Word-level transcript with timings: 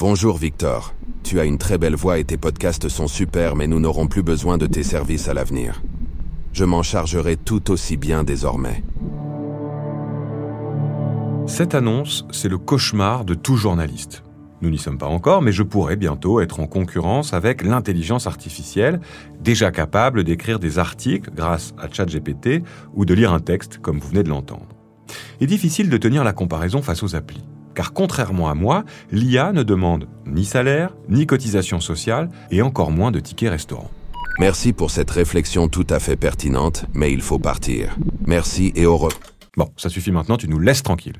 Bonjour 0.00 0.38
Victor. 0.38 0.94
Tu 1.22 1.40
as 1.40 1.44
une 1.44 1.58
très 1.58 1.76
belle 1.76 1.94
voix 1.94 2.18
et 2.18 2.24
tes 2.24 2.38
podcasts 2.38 2.88
sont 2.88 3.06
super, 3.06 3.54
mais 3.54 3.66
nous 3.66 3.80
n'aurons 3.80 4.06
plus 4.06 4.22
besoin 4.22 4.56
de 4.56 4.66
tes 4.66 4.82
services 4.82 5.28
à 5.28 5.34
l'avenir. 5.34 5.82
Je 6.54 6.64
m'en 6.64 6.82
chargerai 6.82 7.36
tout 7.36 7.70
aussi 7.70 7.98
bien 7.98 8.24
désormais. 8.24 8.82
Cette 11.46 11.74
annonce, 11.74 12.24
c'est 12.30 12.48
le 12.48 12.56
cauchemar 12.56 13.26
de 13.26 13.34
tout 13.34 13.56
journaliste. 13.56 14.22
Nous 14.62 14.70
n'y 14.70 14.78
sommes 14.78 14.96
pas 14.96 15.04
encore, 15.04 15.42
mais 15.42 15.52
je 15.52 15.62
pourrais 15.62 15.96
bientôt 15.96 16.40
être 16.40 16.60
en 16.60 16.66
concurrence 16.66 17.34
avec 17.34 17.62
l'intelligence 17.62 18.26
artificielle, 18.26 19.02
déjà 19.38 19.70
capable 19.70 20.24
d'écrire 20.24 20.58
des 20.58 20.78
articles 20.78 21.30
grâce 21.30 21.74
à 21.76 21.92
ChatGPT 21.92 22.62
ou 22.94 23.04
de 23.04 23.12
lire 23.12 23.34
un 23.34 23.40
texte 23.40 23.76
comme 23.82 23.98
vous 23.98 24.08
venez 24.08 24.22
de 24.22 24.30
l'entendre. 24.30 24.68
Il 25.40 25.44
est 25.44 25.46
difficile 25.48 25.90
de 25.90 25.96
tenir 25.98 26.24
la 26.24 26.32
comparaison 26.32 26.80
face 26.80 27.02
aux 27.02 27.14
applis. 27.14 27.44
Car 27.74 27.92
contrairement 27.92 28.48
à 28.48 28.54
moi, 28.54 28.84
l'IA 29.10 29.52
ne 29.52 29.62
demande 29.62 30.08
ni 30.26 30.44
salaire, 30.44 30.94
ni 31.08 31.26
cotisation 31.26 31.80
sociale, 31.80 32.28
et 32.50 32.62
encore 32.62 32.90
moins 32.90 33.10
de 33.10 33.20
tickets 33.20 33.50
restaurant. 33.50 33.90
Merci 34.38 34.72
pour 34.72 34.90
cette 34.90 35.10
réflexion 35.10 35.68
tout 35.68 35.86
à 35.90 35.98
fait 35.98 36.16
pertinente, 36.16 36.86
mais 36.94 37.12
il 37.12 37.20
faut 37.20 37.38
partir. 37.38 37.96
Merci 38.26 38.72
et 38.74 38.86
au 38.86 38.96
revoir. 38.96 39.20
Bon, 39.56 39.70
ça 39.76 39.88
suffit 39.88 40.12
maintenant, 40.12 40.36
tu 40.36 40.48
nous 40.48 40.58
laisses 40.58 40.82
tranquille. 40.82 41.18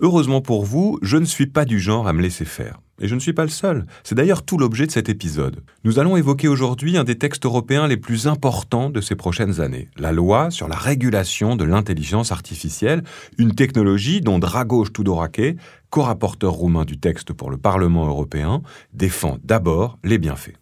Heureusement 0.00 0.40
pour 0.40 0.64
vous, 0.64 0.98
je 1.02 1.16
ne 1.16 1.24
suis 1.24 1.46
pas 1.46 1.64
du 1.64 1.78
genre 1.78 2.08
à 2.08 2.12
me 2.12 2.22
laisser 2.22 2.44
faire. 2.44 2.80
Et 3.00 3.08
je 3.08 3.14
ne 3.14 3.20
suis 3.20 3.32
pas 3.32 3.42
le 3.42 3.50
seul. 3.50 3.86
C'est 4.04 4.14
d'ailleurs 4.14 4.42
tout 4.42 4.58
l'objet 4.58 4.86
de 4.86 4.90
cet 4.90 5.08
épisode. 5.08 5.62
Nous 5.84 5.98
allons 5.98 6.16
évoquer 6.16 6.48
aujourd'hui 6.48 6.96
un 6.96 7.04
des 7.04 7.18
textes 7.18 7.44
européens 7.44 7.86
les 7.86 7.96
plus 7.96 8.26
importants 8.26 8.90
de 8.90 9.00
ces 9.00 9.16
prochaines 9.16 9.60
années, 9.60 9.88
la 9.96 10.12
loi 10.12 10.50
sur 10.50 10.68
la 10.68 10.76
régulation 10.76 11.56
de 11.56 11.64
l'intelligence 11.64 12.32
artificielle, 12.32 13.02
une 13.38 13.54
technologie 13.54 14.20
dont 14.20 14.38
Dragos 14.38 14.88
Tudorake, 14.88 15.56
co-rapporteur 15.90 16.52
roumain 16.52 16.84
du 16.84 16.98
texte 16.98 17.32
pour 17.32 17.50
le 17.50 17.58
Parlement 17.58 18.06
européen, 18.06 18.62
défend 18.92 19.38
d'abord 19.44 19.98
les 20.02 20.18
bienfaits. 20.18 20.54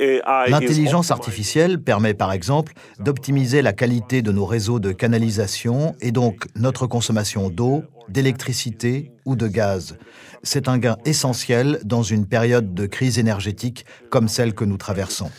L'intelligence 0.00 1.10
artificielle 1.10 1.82
permet 1.82 2.14
par 2.14 2.32
exemple 2.32 2.72
d'optimiser 2.98 3.60
la 3.60 3.72
qualité 3.72 4.22
de 4.22 4.32
nos 4.32 4.46
réseaux 4.46 4.80
de 4.80 4.92
canalisation 4.92 5.94
et 6.00 6.10
donc 6.10 6.46
notre 6.56 6.86
consommation 6.86 7.50
d'eau, 7.50 7.84
d'électricité 8.08 9.12
ou 9.26 9.36
de 9.36 9.46
gaz. 9.46 9.98
C'est 10.42 10.68
un 10.68 10.78
gain 10.78 10.96
essentiel 11.04 11.80
dans 11.84 12.02
une 12.02 12.26
période 12.26 12.74
de 12.74 12.86
crise 12.86 13.18
énergétique 13.18 13.84
comme 14.08 14.28
celle 14.28 14.54
que 14.54 14.64
nous 14.64 14.78
traversons. 14.78 15.30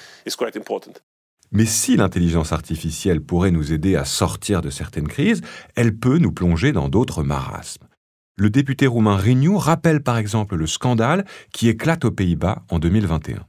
Mais 1.54 1.66
si 1.66 1.98
l'intelligence 1.98 2.54
artificielle 2.54 3.20
pourrait 3.20 3.52
nous 3.52 3.74
aider 3.74 3.96
à 3.96 4.06
sortir 4.06 4.62
de 4.62 4.70
certaines 4.70 5.08
crises, 5.08 5.42
elle 5.76 5.98
peut 5.98 6.18
nous 6.18 6.32
plonger 6.32 6.72
dans 6.72 6.88
d'autres 6.88 7.24
marasmes. 7.24 7.88
Le 8.38 8.50
député 8.50 8.88
roumain 8.88 9.18
Renew 9.18 9.58
rappelle 9.58 10.02
par 10.02 10.18
exemple 10.18 10.56
le 10.56 10.68
scandale 10.68 11.26
qui 11.52 11.68
éclate 11.68 12.06
aux 12.06 12.12
Pays-Bas 12.12 12.64
en 12.70 12.80
2021. 12.80 13.46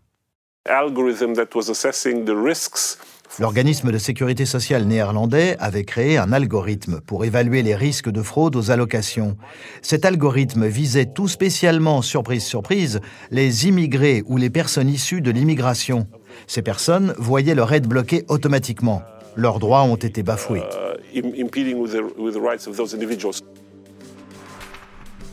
L'organisme 3.41 3.91
de 3.91 3.99
sécurité 3.99 4.47
sociale 4.47 4.85
néerlandais 4.85 5.57
avait 5.59 5.85
créé 5.85 6.19
un 6.19 6.33
algorithme 6.33 7.01
pour 7.01 7.25
évaluer 7.25 7.63
les 7.63 7.75
risques 7.75 8.11
de 8.11 8.23
fraude 8.23 8.55
aux 8.55 8.71
allocations. 8.71 9.37
Cet 9.81 10.05
algorithme 10.05 10.67
visait 10.67 11.07
tout 11.07 11.27
spécialement, 11.27 12.01
surprise 12.01 12.45
surprise, 12.45 13.01
les 13.33 13.67
immigrés 13.67 14.23
ou 14.27 14.37
les 14.37 14.51
personnes 14.51 14.89
issues 14.89 15.21
de 15.21 15.33
l'immigration. 15.33 16.07
Ces 16.47 16.63
personnes 16.63 17.13
voyaient 17.19 17.57
leur 17.57 17.73
aide 17.73 17.89
bloquée 17.89 18.25
automatiquement. 18.29 19.03
Leurs 19.35 19.59
droits 19.59 19.83
ont 19.83 19.97
été 19.97 20.23
bafoués. 20.23 20.63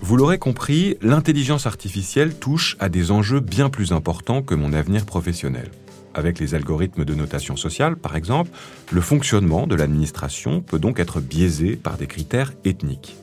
Vous 0.10 0.18
l'aurez 0.18 0.40
compris, 0.40 0.98
l'intelligence 1.04 1.68
artificielle 1.68 2.34
touche 2.34 2.78
à 2.80 2.90
des 2.90 3.12
enjeux 3.12 3.42
bien 3.42 3.70
plus 3.70 3.92
importants 3.92 4.42
que 4.42 4.56
mon 4.56 4.74
avenir 4.74 5.06
professionnel. 5.06 5.70
Avec 6.16 6.40
les 6.40 6.56
algorithmes 6.56 7.06
de 7.06 7.14
notation 7.14 7.56
sociale, 7.56 7.96
par 7.96 8.16
exemple, 8.16 8.50
le 8.92 9.02
fonctionnement 9.02 9.68
de 9.68 9.76
l'administration 9.76 10.62
peut 10.62 10.80
donc 10.80 11.00
être 11.00 11.22
biaisé 11.22 11.76
par 11.76 11.96
des 11.98 12.08
critères 12.08 12.54
ethniques. 12.66 13.18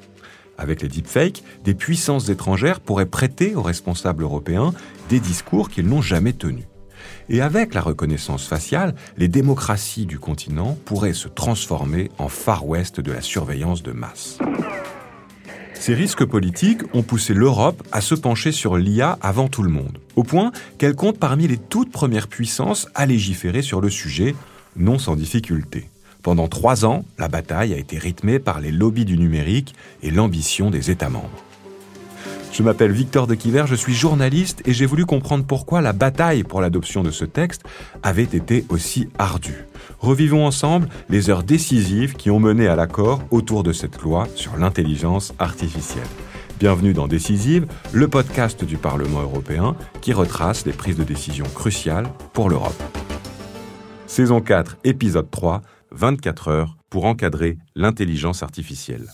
Avec 0.58 0.80
les 0.80 0.86
deepfakes, 0.86 1.42
des 1.64 1.74
puissances 1.74 2.28
étrangères 2.28 2.78
pourraient 2.78 3.04
prêter 3.04 3.56
aux 3.56 3.62
responsables 3.62 4.22
européens 4.22 4.72
des 5.08 5.18
discours 5.18 5.70
qu'ils 5.70 5.88
n'ont 5.88 6.02
jamais 6.02 6.34
tenus. 6.34 6.66
Et 7.28 7.40
avec 7.40 7.74
la 7.74 7.80
reconnaissance 7.80 8.46
faciale, 8.46 8.94
les 9.16 9.26
démocraties 9.26 10.06
du 10.06 10.20
continent 10.20 10.78
pourraient 10.84 11.14
se 11.14 11.26
transformer 11.26 12.12
en 12.18 12.28
Far 12.28 12.64
West 12.64 13.00
de 13.00 13.10
la 13.10 13.22
surveillance 13.22 13.82
de 13.82 13.90
masse. 13.90 14.38
Ces 15.78 15.94
risques 15.94 16.24
politiques 16.24 16.82
ont 16.94 17.02
poussé 17.02 17.32
l'Europe 17.32 17.82
à 17.92 18.00
se 18.00 18.14
pencher 18.14 18.50
sur 18.50 18.76
l'IA 18.76 19.18
avant 19.22 19.48
tout 19.48 19.62
le 19.62 19.70
monde, 19.70 19.98
au 20.16 20.24
point 20.24 20.50
qu'elle 20.78 20.96
compte 20.96 21.18
parmi 21.18 21.46
les 21.46 21.58
toutes 21.58 21.92
premières 21.92 22.28
puissances 22.28 22.88
à 22.94 23.06
légiférer 23.06 23.62
sur 23.62 23.80
le 23.80 23.90
sujet, 23.90 24.34
non 24.76 24.98
sans 24.98 25.16
difficulté. 25.16 25.88
Pendant 26.22 26.48
trois 26.48 26.84
ans, 26.84 27.04
la 27.18 27.28
bataille 27.28 27.72
a 27.72 27.78
été 27.78 27.98
rythmée 27.98 28.40
par 28.40 28.60
les 28.60 28.72
lobbies 28.72 29.04
du 29.04 29.16
numérique 29.16 29.74
et 30.02 30.10
l'ambition 30.10 30.70
des 30.70 30.90
États 30.90 31.08
membres. 31.08 31.45
Je 32.56 32.62
m'appelle 32.62 32.92
Victor 32.92 33.26
de 33.26 33.34
Quiver, 33.34 33.64
je 33.66 33.74
suis 33.74 33.92
journaliste 33.92 34.62
et 34.64 34.72
j'ai 34.72 34.86
voulu 34.86 35.04
comprendre 35.04 35.44
pourquoi 35.44 35.82
la 35.82 35.92
bataille 35.92 36.42
pour 36.42 36.62
l'adoption 36.62 37.02
de 37.02 37.10
ce 37.10 37.26
texte 37.26 37.64
avait 38.02 38.22
été 38.22 38.64
aussi 38.70 39.10
ardue. 39.18 39.66
Revivons 39.98 40.46
ensemble 40.46 40.88
les 41.10 41.28
heures 41.28 41.42
décisives 41.42 42.14
qui 42.14 42.30
ont 42.30 42.40
mené 42.40 42.66
à 42.66 42.74
l'accord 42.74 43.20
autour 43.30 43.62
de 43.62 43.74
cette 43.74 44.00
loi 44.00 44.26
sur 44.36 44.56
l'intelligence 44.56 45.34
artificielle. 45.38 46.06
Bienvenue 46.58 46.94
dans 46.94 47.08
Décisive, 47.08 47.66
le 47.92 48.08
podcast 48.08 48.64
du 48.64 48.78
Parlement 48.78 49.20
européen 49.20 49.76
qui 50.00 50.14
retrace 50.14 50.64
les 50.64 50.72
prises 50.72 50.96
de 50.96 51.04
décision 51.04 51.44
cruciales 51.54 52.08
pour 52.32 52.48
l'Europe. 52.48 52.82
Saison 54.06 54.40
4, 54.40 54.78
épisode 54.84 55.30
3, 55.30 55.60
24 55.90 56.48
heures 56.48 56.78
pour 56.88 57.04
encadrer 57.04 57.58
l'intelligence 57.74 58.42
artificielle. 58.42 59.04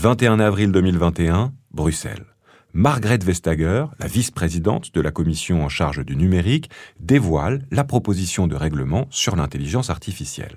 21 0.00 0.40
avril 0.40 0.72
2021, 0.72 1.52
Bruxelles. 1.72 2.24
Margrethe 2.72 3.22
Vestager, 3.22 3.84
la 3.98 4.06
vice-présidente 4.06 4.94
de 4.94 5.00
la 5.02 5.10
commission 5.10 5.62
en 5.62 5.68
charge 5.68 6.06
du 6.06 6.16
numérique, 6.16 6.70
dévoile 6.98 7.66
la 7.70 7.84
proposition 7.84 8.46
de 8.46 8.56
règlement 8.56 9.08
sur 9.10 9.36
l'intelligence 9.36 9.90
artificielle. 9.90 10.56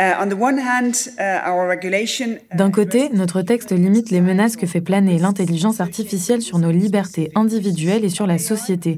Uh, 0.00 0.14
D'un 2.56 2.70
côté, 2.70 3.10
notre 3.10 3.42
texte 3.42 3.72
limite 3.72 4.10
les 4.10 4.22
menaces 4.22 4.56
que 4.56 4.66
fait 4.66 4.80
planer 4.80 5.18
l'intelligence 5.18 5.82
artificielle 5.82 6.40
sur 6.40 6.58
nos 6.58 6.70
libertés 6.70 7.30
individuelles 7.34 8.06
et 8.06 8.08
sur 8.08 8.26
la 8.26 8.38
société. 8.38 8.96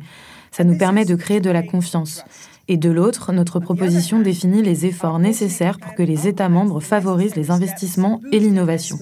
Ça 0.52 0.62
nous 0.62 0.78
permet 0.78 1.04
de 1.04 1.16
créer 1.16 1.40
de 1.40 1.50
la 1.50 1.64
confiance. 1.64 2.24
Et 2.68 2.76
de 2.76 2.90
l'autre, 2.90 3.32
notre 3.32 3.60
proposition 3.60 4.20
définit 4.20 4.62
les 4.62 4.86
efforts 4.86 5.20
nécessaires 5.20 5.78
pour 5.78 5.94
que 5.94 6.02
les 6.02 6.26
États 6.26 6.48
membres 6.48 6.80
favorisent 6.80 7.36
les 7.36 7.50
investissements 7.52 8.20
et 8.32 8.40
l'innovation. 8.40 8.98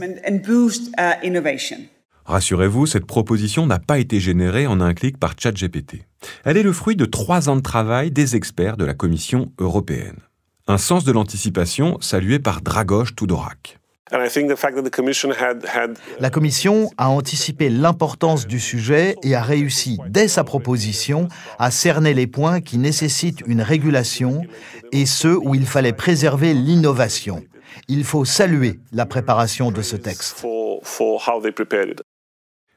Rassurez-vous, 2.26 2.86
cette 2.86 3.06
proposition 3.06 3.66
n'a 3.66 3.78
pas 3.78 3.98
été 3.98 4.20
générée 4.20 4.66
en 4.66 4.80
un 4.80 4.94
clic 4.94 5.19
par 5.19 5.34
ChatGPT. 5.38 6.04
Elle 6.44 6.56
est 6.56 6.62
le 6.62 6.72
fruit 6.72 6.97
de 6.97 7.04
trois 7.04 7.48
ans 7.48 7.56
de 7.56 7.60
travail 7.62 8.10
des 8.10 8.36
experts 8.36 8.76
de 8.76 8.84
la 8.84 8.94
Commission 8.94 9.52
européenne. 9.58 10.20
Un 10.66 10.78
sens 10.78 11.04
de 11.04 11.12
l'anticipation 11.12 11.98
salué 12.00 12.38
par 12.38 12.62
Dragos 12.62 13.12
Tudorak. 13.16 13.78
La 16.20 16.30
Commission 16.30 16.91
a 16.98 17.08
anticipé 17.08 17.69
l'importance 17.69 18.47
du 18.47 18.60
sujet 18.60 19.16
et 19.25 19.34
a 19.34 19.42
réussi, 19.42 19.98
dès 20.08 20.28
sa 20.28 20.44
proposition, 20.44 21.28
à 21.58 21.70
cerner 21.72 22.14
les 22.14 22.28
points 22.28 22.61
qui 22.61 22.78
nécessitent 22.78 23.43
une 23.46 23.61
régulation 23.61 24.43
et 24.93 25.06
ceux 25.06 25.37
où 25.37 25.55
il 25.55 25.66
fallait 25.66 25.93
préserver 25.93 26.55
l'innovation. 26.55 27.43
Il 27.88 28.05
faut 28.05 28.25
saluer 28.25 28.78
la 28.93 29.05
préparation 29.05 29.72
de 29.72 29.82
ce 29.82 29.96
texte. 29.96 30.46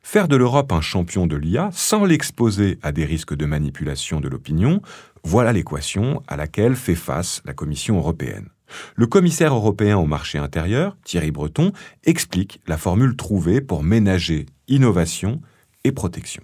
Faire 0.02 0.28
de 0.28 0.36
l'Europe 0.38 0.72
un 0.72 0.82
champion 0.82 1.28
de 1.28 1.36
l'IA 1.36 1.70
sans 1.74 2.06
l'exposer 2.06 2.80
à 2.82 2.92
des 2.92 3.06
risques 3.06 3.36
de 3.36 3.46
manipulation 3.46 4.20
de 4.22 4.28
l'opinion, 4.28 4.82
voilà 5.24 5.54
l'équation 5.54 6.24
à 6.28 6.36
laquelle 6.36 6.76
fait 6.76 6.96
face 6.96 7.42
la 7.46 7.54
Commission 7.54 7.98
européenne. 7.98 8.50
Le 8.96 9.08
commissaire 9.08 9.54
européen 9.54 9.98
au 9.98 10.06
marché 10.06 10.38
intérieur, 10.38 10.98
Thierry 11.04 11.32
Breton, 11.32 11.72
explique 12.04 12.62
la 12.68 12.78
formule 12.78 13.16
trouvée 13.16 13.62
pour 13.62 13.84
ménager 13.84 14.46
innovation 14.68 15.42
et 15.84 15.92
protection. 15.92 16.44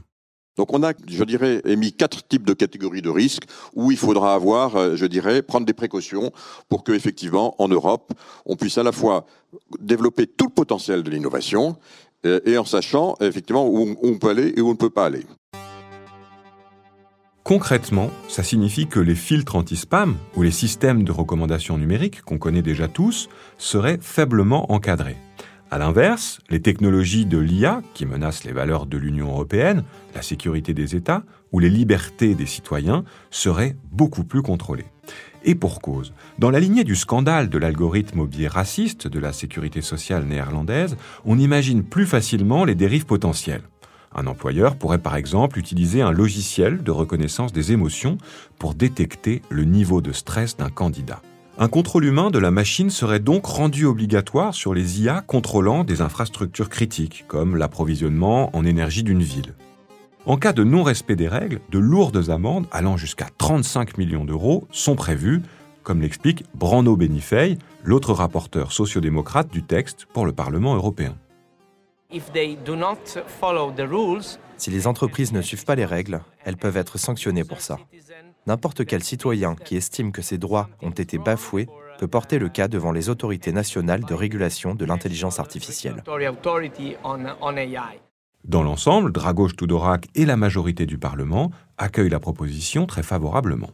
Donc 0.56 0.72
on 0.72 0.84
a, 0.84 0.94
je 1.08 1.24
dirais, 1.24 1.62
émis 1.66 1.94
quatre 1.94 2.28
types 2.28 2.46
de 2.46 2.54
catégories 2.54 3.02
de 3.02 3.10
risques 3.10 3.46
où 3.74 3.92
il 3.92 3.98
faudra 3.98 4.36
avoir, 4.36 4.76
euh, 4.76 4.96
je 4.96 5.08
dirais, 5.08 5.42
prendre 5.42 5.66
des 5.66 5.74
précautions 5.74 6.32
pour 6.70 6.84
que 6.84 6.92
effectivement 6.92 7.56
en 7.62 7.68
Europe, 7.68 8.14
on 8.46 8.56
puisse 8.56 8.78
à 8.78 8.84
la 8.84 8.92
fois 8.92 9.26
développer 9.80 10.28
tout 10.28 10.46
le 10.46 10.54
potentiel 10.54 11.02
de 11.04 11.10
l'innovation 11.10 11.78
et 12.24 12.58
en 12.58 12.64
sachant 12.64 13.16
effectivement 13.20 13.68
où 13.68 13.98
on 14.02 14.18
peut 14.18 14.30
aller 14.30 14.54
et 14.56 14.62
où 14.62 14.70
on 14.70 14.72
ne 14.72 14.78
peut 14.78 14.90
pas 14.90 15.08
aller. 15.08 15.26
Concrètement, 17.44 18.10
ça 18.30 18.42
signifie 18.42 18.88
que 18.88 19.02
les 19.02 19.16
filtres 19.16 19.58
anti-spam 19.58 20.16
ou 20.38 20.44
les 20.44 20.52
systèmes 20.52 21.04
de 21.04 21.12
recommandation 21.12 21.78
numérique 21.78 22.22
qu'on 22.22 22.38
connaît 22.38 22.62
déjà 22.62 22.88
tous 22.88 23.28
seraient 23.58 24.00
faiblement 24.00 24.72
encadrés. 24.72 25.18
A 25.70 25.78
l'inverse, 25.78 26.40
les 26.50 26.62
technologies 26.62 27.26
de 27.26 27.38
l'IA, 27.38 27.82
qui 27.94 28.06
menacent 28.06 28.46
les 28.46 28.54
valeurs 28.54 28.86
de 28.86 28.98
l'Union 28.98 29.28
européenne, 29.28 29.84
la 30.16 30.22
sécurité 30.22 30.74
des 30.74 30.96
États 30.96 31.24
ou 31.52 31.60
les 31.60 31.70
libertés 31.70 32.34
des 32.34 32.46
citoyens, 32.46 33.04
seraient 33.30 33.76
beaucoup 33.92 34.24
plus 34.24 34.42
contrôlées. 34.42 34.86
Et 35.44 35.56
pour 35.56 35.82
cause, 35.82 36.14
dans 36.40 36.50
la 36.50 36.62
lignée 36.62 36.86
du 36.86 36.96
scandale 36.96 37.50
de 37.50 37.58
l'algorithme 37.58 38.22
au 38.22 38.28
biais 38.28 38.48
raciste 38.48 39.08
de 39.10 39.20
la 39.20 39.34
sécurité 39.34 39.82
sociale 39.82 40.24
néerlandaise, 40.24 40.96
on 41.26 41.38
imagine 41.38 41.84
plus 41.84 42.06
facilement 42.06 42.64
les 42.64 42.76
dérives 42.76 43.06
potentielles. 43.06 43.64
Un 44.16 44.28
employeur 44.28 44.76
pourrait 44.76 45.00
par 45.00 45.16
exemple 45.16 45.58
utiliser 45.58 46.02
un 46.02 46.12
logiciel 46.12 46.84
de 46.84 46.92
reconnaissance 46.92 47.54
des 47.54 47.72
émotions 47.72 48.18
pour 48.60 48.74
détecter 48.76 49.42
le 49.50 49.64
niveau 49.64 50.02
de 50.02 50.12
stress 50.12 50.58
d'un 50.58 50.70
candidat. 50.70 51.22
Un 51.58 51.68
contrôle 51.68 52.06
humain 52.06 52.32
de 52.32 52.40
la 52.40 52.50
machine 52.50 52.90
serait 52.90 53.20
donc 53.20 53.46
rendu 53.46 53.86
obligatoire 53.86 54.56
sur 54.56 54.74
les 54.74 55.02
IA 55.02 55.22
contrôlant 55.22 55.84
des 55.84 56.02
infrastructures 56.02 56.70
critiques, 56.70 57.26
comme 57.28 57.56
l'approvisionnement 57.56 58.56
en 58.56 58.66
énergie 58.66 59.04
d'une 59.04 59.22
ville. 59.22 59.54
En 60.26 60.38
cas 60.38 60.54
de 60.54 60.64
non-respect 60.64 61.16
des 61.16 61.28
règles, 61.28 61.60
de 61.70 61.80
lourdes 61.80 62.30
amendes 62.30 62.66
allant 62.72 62.98
jusqu'à 62.98 63.28
35 63.38 63.98
millions 63.98 64.26
d'euros 64.26 64.68
sont 64.72 64.96
prévues, 64.96 65.42
comme 65.84 66.02
l'explique 66.02 66.44
Brando 66.56 66.96
Benifei, 66.96 67.58
l'autre 67.84 68.14
rapporteur 68.14 68.72
sociodémocrate 68.72 69.52
du 69.52 69.64
texte 69.64 70.08
pour 70.12 70.26
le 70.26 70.32
Parlement 70.32 70.76
européen. 70.76 71.16
Si 74.58 74.70
les 74.70 74.88
entreprises 74.88 75.34
ne 75.34 75.42
suivent 75.42 75.66
pas 75.66 75.76
les 75.76 75.86
règles, 75.86 76.22
elles 76.46 76.58
peuvent 76.58 76.78
être 76.78 76.98
sanctionnées 76.98 77.44
pour 77.44 77.62
ça. 77.62 77.78
N'importe 78.46 78.86
quel 78.86 79.04
citoyen 79.04 79.56
qui 79.56 79.76
estime 79.76 80.12
que 80.12 80.22
ses 80.22 80.38
droits 80.38 80.70
ont 80.82 80.92
été 80.92 81.18
bafoués 81.18 81.68
peut 81.98 82.08
porter 82.08 82.40
le 82.40 82.50
cas 82.50 82.68
devant 82.68 82.92
les 82.92 83.10
autorités 83.10 83.52
nationales 83.52 84.04
de 84.04 84.14
régulation 84.14 84.76
de 84.76 84.86
l'intelligence 84.86 85.40
artificielle. 85.40 86.04
Dans 88.46 88.64
l'ensemble, 88.64 89.12
Dragos 89.14 89.52
Tudorak 89.52 90.08
et 90.16 90.26
la 90.26 90.36
majorité 90.36 90.86
du 90.86 90.98
Parlement 90.98 91.52
accueillent 91.78 92.10
la 92.10 92.20
proposition 92.20 92.86
très 92.86 93.04
favorablement. 93.04 93.70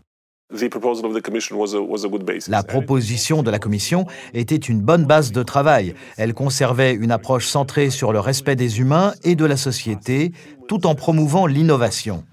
La 2.48 2.63
proposition 2.63 3.44
de 3.44 3.51
la 3.51 3.60
Commission 3.60 4.07
était 4.34 4.56
une 4.56 4.81
bonne 4.81 5.06
base 5.06 5.31
de 5.31 5.44
travail. 5.44 5.94
Elle 6.18 6.34
conservait 6.34 6.94
une 6.94 7.12
approche 7.12 7.46
centrée 7.46 7.92
sur 7.92 8.12
le 8.12 8.19
respect 8.19 8.56
des 8.56 8.80
humains 8.80 9.13
et 9.24 9.36
de 9.36 9.46
la 9.46 9.57
société, 9.57 10.31
tout 10.68 10.88
en 10.88 10.96
promouvant 10.96 11.46
l'innovation. 11.46 12.24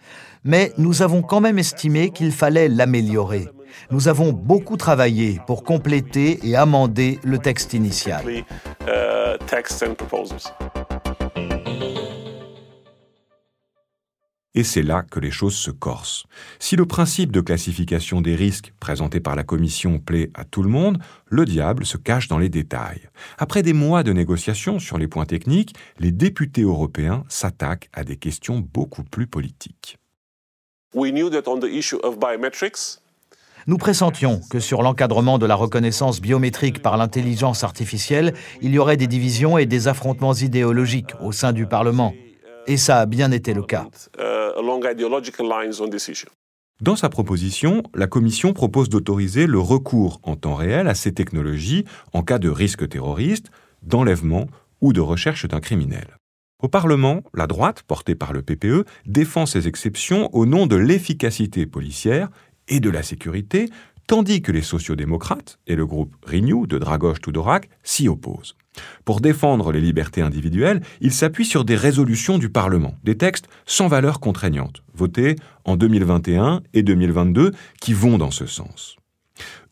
Mais 0.45 0.73
nous 0.79 1.03
avons 1.03 1.21
quand 1.21 1.41
même 1.41 1.59
estimé 1.59 2.11
qu'il 2.11 2.33
fallait 2.33 2.69
l'améliorer. 2.69 3.49
Nous 3.91 4.09
avons 4.09 4.33
beaucoup 4.33 4.79
travaillé 4.79 5.39
pour 5.47 5.63
compléter 5.63 6.39
et 6.43 6.57
amender 6.57 7.19
le 7.23 7.39
texte 7.39 7.75
initial. 7.75 8.25
Et 14.57 14.65
c'est 14.65 14.83
là 14.83 15.03
que 15.03 15.21
les 15.21 15.31
choses 15.31 15.55
se 15.55 15.71
corsent. 15.71 16.25
Si 16.59 16.77
le 16.77 16.87
principe 16.87 17.31
de 17.31 17.43
classification 17.43 18.23
des 18.23 18.35
risques 18.35 18.73
présenté 18.81 19.21
par 19.21 19.37
la 19.37 19.45
Commission 19.45 19.99
plaît 19.99 20.31
à 20.35 20.45
tout 20.45 20.63
le 20.63 20.71
monde, 20.71 20.99
le 21.27 21.45
diable 21.45 21.85
se 21.85 21.99
cache 21.99 22.27
dans 22.27 22.39
les 22.39 22.49
détails. 22.49 23.09
Après 23.37 23.63
des 23.63 23.75
mois 23.75 24.03
de 24.03 24.15
négociations 24.15 24.79
sur 24.79 24.97
les 24.97 25.09
points 25.09 25.27
techniques, 25.27 25.75
les 25.99 26.11
députés 26.11 26.63
européens 26.63 27.25
s'attaquent 27.29 27.91
à 27.93 28.03
des 28.03 28.17
questions 28.17 28.67
beaucoup 28.73 29.05
plus 29.05 29.27
politiques. 29.27 29.99
Nous 33.67 33.77
pressentions 33.77 34.41
que 34.49 34.61
sur 34.61 34.83
l'encadrement 34.83 35.39
de 35.39 35.45
la 35.45 35.55
reconnaissance 35.55 36.23
biométrique 36.23 36.81
par 36.81 36.97
l'intelligence 36.97 37.63
artificielle, 37.63 38.33
il 38.63 38.73
y 38.73 38.79
aurait 38.79 38.97
des 38.97 39.07
divisions 39.07 39.59
et 39.59 39.67
des 39.67 39.87
affrontements 39.87 40.33
idéologiques 40.33 41.13
au 41.21 41.33
sein 41.33 41.53
du 41.53 41.67
Parlement. 41.67 42.15
Et 42.67 42.77
ça 42.77 43.01
a 43.01 43.07
bien 43.07 43.31
été 43.31 43.55
le 43.55 43.63
cas. 43.63 43.87
Dans 46.81 46.97
sa 46.97 47.09
proposition, 47.09 47.83
la 47.95 48.07
Commission 48.07 48.53
propose 48.53 48.89
d'autoriser 48.89 49.47
le 49.47 49.59
recours 49.59 50.21
en 50.25 50.37
temps 50.37 50.55
réel 50.55 50.89
à 50.89 50.95
ces 50.95 51.15
technologies 51.15 51.85
en 52.13 52.23
cas 52.23 52.39
de 52.39 52.51
risque 52.51 52.89
terroriste, 52.89 53.51
d'enlèvement 53.83 54.47
ou 54.81 54.93
de 54.93 55.01
recherche 55.01 55.47
d'un 55.47 55.61
criminel. 55.61 56.17
Au 56.63 56.69
Parlement, 56.69 57.23
la 57.35 57.47
droite, 57.47 57.83
portée 57.83 58.15
par 58.15 58.33
le 58.33 58.43
PPE, 58.43 58.85
défend 59.07 59.47
ces 59.47 59.69
exceptions 59.69 60.35
au 60.35 60.45
nom 60.47 60.67
de 60.67 60.77
l'efficacité 60.77 61.67
policière 61.67 62.29
et 62.69 62.81
de 62.81 62.91
la 62.91 63.03
sécurité, 63.03 63.71
tandis 64.07 64.43
que 64.43 64.53
les 64.53 64.63
sociodémocrates 64.63 65.59
et 65.67 65.77
le 65.77 65.87
groupe 65.87 66.15
Renew 66.27 66.67
de 66.67 66.79
Dragos 66.79 67.15
Tudorak 67.23 67.69
s'y 67.83 68.09
opposent. 68.09 68.57
Pour 69.05 69.21
défendre 69.21 69.73
les 69.73 69.81
libertés 69.81 70.23
individuelles, 70.23 70.83
il 71.01 71.13
s'appuie 71.13 71.45
sur 71.45 71.65
des 71.65 71.77
résolutions 71.77 72.39
du 72.39 72.49
Parlement, 72.49 72.95
des 73.05 73.17
textes 73.17 73.49
sans 73.65 73.89
valeur 73.89 74.21
contraignante, 74.21 74.83
votés 74.95 75.37
en 75.65 75.77
2021 75.77 76.63
et 76.75 76.83
2022, 76.83 77.53
qui 77.81 77.93
vont 77.93 78.19
dans 78.19 78.31
ce 78.31 78.47
sens. 78.47 78.97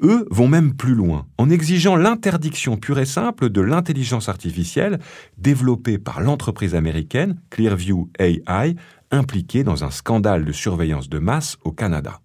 Eux 0.03 0.27
vont 0.31 0.49
même 0.49 0.75
plus 0.75 0.95
loin, 0.95 1.27
en 1.39 1.51
exigeant 1.51 1.97
l'interdiction 1.97 2.77
pure 2.77 2.99
et 2.99 3.07
simple 3.07 3.49
de 3.49 3.61
l'intelligence 3.61 4.29
artificielle 4.29 4.99
développée 5.39 5.99
par 5.99 6.21
l'entreprise 6.21 6.75
américaine 6.75 7.41
Clearview 7.51 8.11
AI, 8.19 8.77
impliquée 9.11 9.65
dans 9.65 9.85
un 9.85 9.91
scandale 9.91 10.45
de 10.45 10.53
surveillance 10.53 11.09
de 11.09 11.19
masse 11.19 11.57
au 11.65 11.73
Canada. 11.73 12.21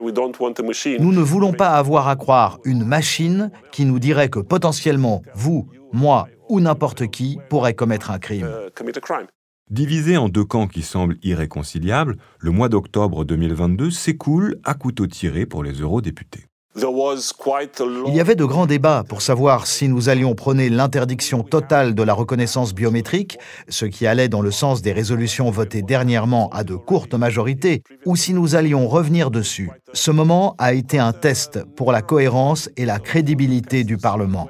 Nous 0.00 1.12
ne 1.12 1.20
voulons 1.20 1.52
pas 1.52 1.70
avoir 1.70 2.08
à 2.08 2.16
croire 2.16 2.58
une 2.64 2.84
machine 2.84 3.50
qui 3.70 3.84
nous 3.84 4.00
dirait 4.00 4.30
que 4.30 4.40
potentiellement, 4.40 5.22
vous, 5.34 5.68
moi 5.92 6.28
ou 6.48 6.60
n'importe 6.60 7.08
qui 7.08 7.38
pourrait 7.48 7.74
commettre 7.74 8.10
un 8.10 8.18
crime. 8.18 8.46
Uh, 8.46 9.26
Divisé 9.70 10.16
en 10.16 10.28
deux 10.28 10.44
camps 10.44 10.66
qui 10.66 10.82
semblent 10.82 11.16
irréconciliables, 11.22 12.18
le 12.38 12.50
mois 12.50 12.68
d'octobre 12.68 13.24
2022 13.24 13.90
s'écoule 13.90 14.58
à 14.64 14.74
couteau 14.74 15.06
tiré 15.06 15.46
pour 15.46 15.62
les 15.62 15.72
eurodéputés. 15.72 16.44
Il 16.74 18.14
y 18.14 18.20
avait 18.20 18.34
de 18.34 18.44
grands 18.46 18.66
débats 18.66 19.04
pour 19.06 19.20
savoir 19.20 19.66
si 19.66 19.88
nous 19.88 20.08
allions 20.08 20.34
prôner 20.34 20.70
l'interdiction 20.70 21.42
totale 21.42 21.94
de 21.94 22.02
la 22.02 22.14
reconnaissance 22.14 22.74
biométrique, 22.74 23.38
ce 23.68 23.84
qui 23.84 24.06
allait 24.06 24.28
dans 24.28 24.40
le 24.40 24.50
sens 24.50 24.80
des 24.80 24.92
résolutions 24.92 25.50
votées 25.50 25.82
dernièrement 25.82 26.48
à 26.48 26.64
de 26.64 26.74
courtes 26.74 27.14
majorités, 27.14 27.82
ou 28.06 28.16
si 28.16 28.32
nous 28.32 28.56
allions 28.56 28.88
revenir 28.88 29.30
dessus. 29.30 29.70
Ce 29.92 30.10
moment 30.10 30.54
a 30.58 30.72
été 30.72 30.98
un 30.98 31.12
test 31.12 31.62
pour 31.76 31.92
la 31.92 32.00
cohérence 32.00 32.70
et 32.78 32.86
la 32.86 32.98
crédibilité 32.98 33.84
du 33.84 33.98
Parlement. 33.98 34.48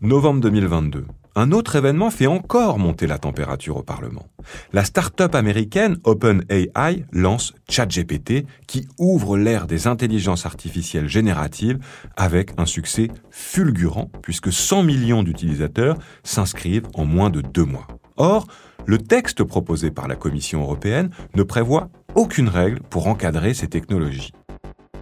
Novembre 0.00 0.40
2022 0.40 1.06
un 1.34 1.50
autre 1.52 1.76
événement 1.76 2.10
fait 2.10 2.26
encore 2.26 2.78
monter 2.78 3.06
la 3.06 3.16
température 3.16 3.78
au 3.78 3.82
Parlement. 3.82 4.26
La 4.74 4.84
start-up 4.84 5.34
américaine 5.34 5.96
OpenAI 6.04 7.06
lance 7.10 7.54
ChatGPT 7.70 8.44
qui 8.66 8.86
ouvre 8.98 9.38
l'ère 9.38 9.66
des 9.66 9.86
intelligences 9.86 10.44
artificielles 10.44 11.08
génératives 11.08 11.78
avec 12.16 12.52
un 12.58 12.66
succès 12.66 13.08
fulgurant 13.30 14.10
puisque 14.20 14.52
100 14.52 14.82
millions 14.82 15.22
d'utilisateurs 15.22 15.96
s'inscrivent 16.22 16.88
en 16.94 17.06
moins 17.06 17.30
de 17.30 17.40
deux 17.40 17.64
mois. 17.64 17.86
Or, 18.16 18.46
le 18.84 18.98
texte 18.98 19.42
proposé 19.42 19.90
par 19.90 20.08
la 20.08 20.16
Commission 20.16 20.60
européenne 20.60 21.10
ne 21.34 21.42
prévoit 21.44 21.88
aucune 22.14 22.48
règle 22.48 22.80
pour 22.82 23.06
encadrer 23.06 23.54
ces 23.54 23.68
technologies. 23.68 24.32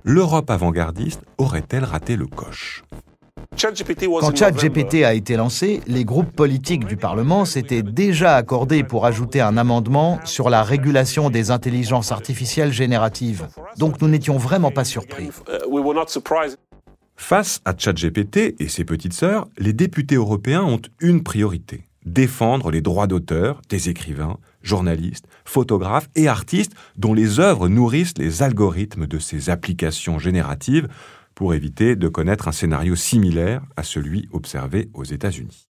L'Europe 0.05 0.51
avant-gardiste 0.51 1.23
aurait-elle 1.39 1.85
raté 1.85 2.17
le 2.17 2.27
coche? 2.27 2.85
Quand 3.61 4.37
ChatGPT 4.37 5.05
a 5.05 5.13
été 5.13 5.37
lancé, 5.37 5.81
les 5.87 6.05
groupes 6.05 6.31
politiques 6.31 6.87
du 6.87 6.97
Parlement 6.97 7.45
s'étaient 7.45 7.83
déjà 7.83 8.37
accordés 8.37 8.83
pour 8.85 9.05
ajouter 9.05 9.41
un 9.41 9.57
amendement 9.57 10.19
sur 10.25 10.49
la 10.49 10.63
régulation 10.63 11.29
des 11.29 11.51
intelligences 11.51 12.13
artificielles 12.13 12.73
génératives. 12.73 13.49
Donc 13.77 14.01
nous 14.01 14.09
n'étions 14.09 14.39
vraiment 14.39 14.71
pas 14.71 14.85
surpris. 14.85 15.31
Uh, 15.49 16.55
Face 17.17 17.61
à 17.67 17.75
ChatGPT 17.77 18.55
et 18.59 18.69
ses 18.69 18.85
petites 18.85 19.13
sœurs, 19.13 19.49
les 19.59 19.75
députés 19.75 20.15
européens 20.15 20.63
ont 20.63 20.81
une 21.01 21.23
priorité 21.23 21.91
défendre 22.05 22.71
les 22.71 22.81
droits 22.81 23.07
d'auteur 23.07 23.61
des 23.69 23.89
écrivains, 23.89 24.39
journalistes, 24.63 25.27
photographes 25.45 26.09
et 26.15 26.29
artistes 26.29 26.73
dont 26.97 27.15
les 27.15 27.41
œuvres 27.41 27.69
nourrissent 27.69 28.19
les 28.19 28.43
algorithmes 28.43 29.07
de 29.07 29.19
ces 29.19 29.51
applications 29.51 30.19
génératives 30.19 30.89
pour 31.35 31.55
éviter 31.55 31.97
de 31.97 32.09
connaître 32.09 32.49
un 32.49 32.53
scénario 32.53 32.97
similaire 32.97 33.63
à 33.77 33.83
celui 33.83 34.29
observé 34.33 34.91
aux 34.95 35.05
États-Unis. 35.05 35.71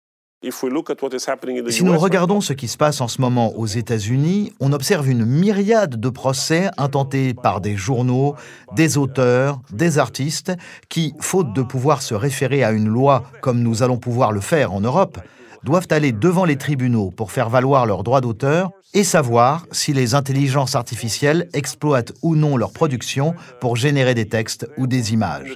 Si 0.44 1.84
nous 1.84 2.00
regardons 2.00 2.42
ce 2.42 2.54
qui 2.54 2.68
se 2.68 2.78
passe 2.78 3.00
en 3.00 3.08
ce 3.08 3.22
moment 3.22 3.56
aux 3.56 3.68
États-Unis, 3.68 4.54
on 4.60 4.74
observe 4.74 5.08
une 5.08 5.24
myriade 5.24 6.00
de 6.00 6.10
procès 6.10 6.72
intentés 6.78 7.36
par 7.36 7.62
des 7.62 7.76
journaux, 7.76 8.36
des 8.76 8.98
auteurs, 8.98 9.62
des 9.72 10.00
artistes, 10.00 10.52
qui, 10.90 11.14
faute 11.20 11.54
de 11.54 11.62
pouvoir 11.62 12.02
se 12.02 12.16
référer 12.16 12.64
à 12.64 12.72
une 12.72 12.88
loi 12.88 13.24
comme 13.42 13.62
nous 13.62 13.84
allons 13.84 13.98
pouvoir 13.98 14.32
le 14.32 14.42
faire 14.42 14.74
en 14.74 14.82
Europe, 14.82 15.20
doivent 15.64 15.88
aller 15.92 16.12
devant 16.12 16.46
les 16.46 16.58
tribunaux 16.58 17.12
pour 17.12 17.32
faire 17.32 17.50
valoir 17.50 17.86
leurs 17.86 18.04
droits 18.04 18.22
d'auteur 18.22 18.72
et 18.94 19.04
savoir 19.04 19.66
si 19.72 19.94
les 19.94 20.16
intelligences 20.16 20.76
artificielles 20.76 21.50
exploitent 21.54 22.14
ou 22.22 22.36
non 22.36 22.58
leur 22.58 22.74
production 22.74 23.36
pour 23.60 23.76
générer 23.76 24.14
des 24.14 24.28
textes 24.28 24.70
ou 24.78 24.88
des 24.88 25.14
images. 25.14 25.56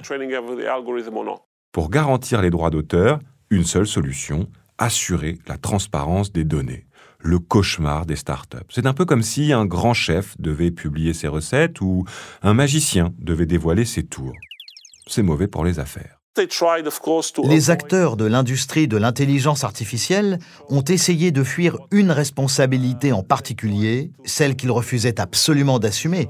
Pour 1.72 1.90
garantir 1.90 2.42
les 2.42 2.50
droits 2.50 2.70
d'auteur, 2.70 3.20
une 3.50 3.64
seule 3.64 3.86
solution, 3.86 4.48
assurer 4.78 5.38
la 5.46 5.56
transparence 5.56 6.32
des 6.32 6.44
données. 6.44 6.86
Le 7.18 7.38
cauchemar 7.38 8.06
des 8.06 8.16
startups. 8.16 8.58
C'est 8.68 8.86
un 8.86 8.92
peu 8.92 9.04
comme 9.04 9.22
si 9.22 9.52
un 9.52 9.64
grand 9.64 9.94
chef 9.94 10.40
devait 10.40 10.70
publier 10.70 11.12
ses 11.12 11.28
recettes 11.28 11.80
ou 11.80 12.04
un 12.42 12.54
magicien 12.54 13.12
devait 13.18 13.46
dévoiler 13.46 13.84
ses 13.84 14.04
tours. 14.04 14.36
C'est 15.06 15.22
mauvais 15.22 15.48
pour 15.48 15.64
les 15.64 15.80
affaires. 15.80 16.15
Les 17.44 17.70
acteurs 17.70 18.16
de 18.16 18.24
l'industrie 18.24 18.88
de 18.88 18.96
l'intelligence 18.96 19.64
artificielle 19.64 20.38
ont 20.68 20.82
essayé 20.82 21.30
de 21.30 21.42
fuir 21.42 21.78
une 21.90 22.10
responsabilité 22.10 23.12
en 23.12 23.22
particulier, 23.22 24.10
celle 24.24 24.56
qu'ils 24.56 24.70
refusaient 24.70 25.20
absolument 25.20 25.78
d'assumer, 25.78 26.28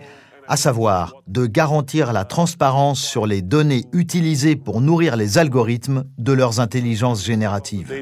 à 0.49 0.57
savoir 0.57 1.15
de 1.27 1.47
garantir 1.47 2.13
la 2.13 2.25
transparence 2.25 3.03
sur 3.03 3.27
les 3.27 3.43
données 3.43 3.85
utilisées 3.93 4.55
pour 4.55 4.81
nourrir 4.81 5.17
les 5.17 5.39
algorithmes 5.39 6.05
de 6.19 6.33
leurs 6.33 6.61
intelligences 6.61 7.25
génératives. 7.25 7.93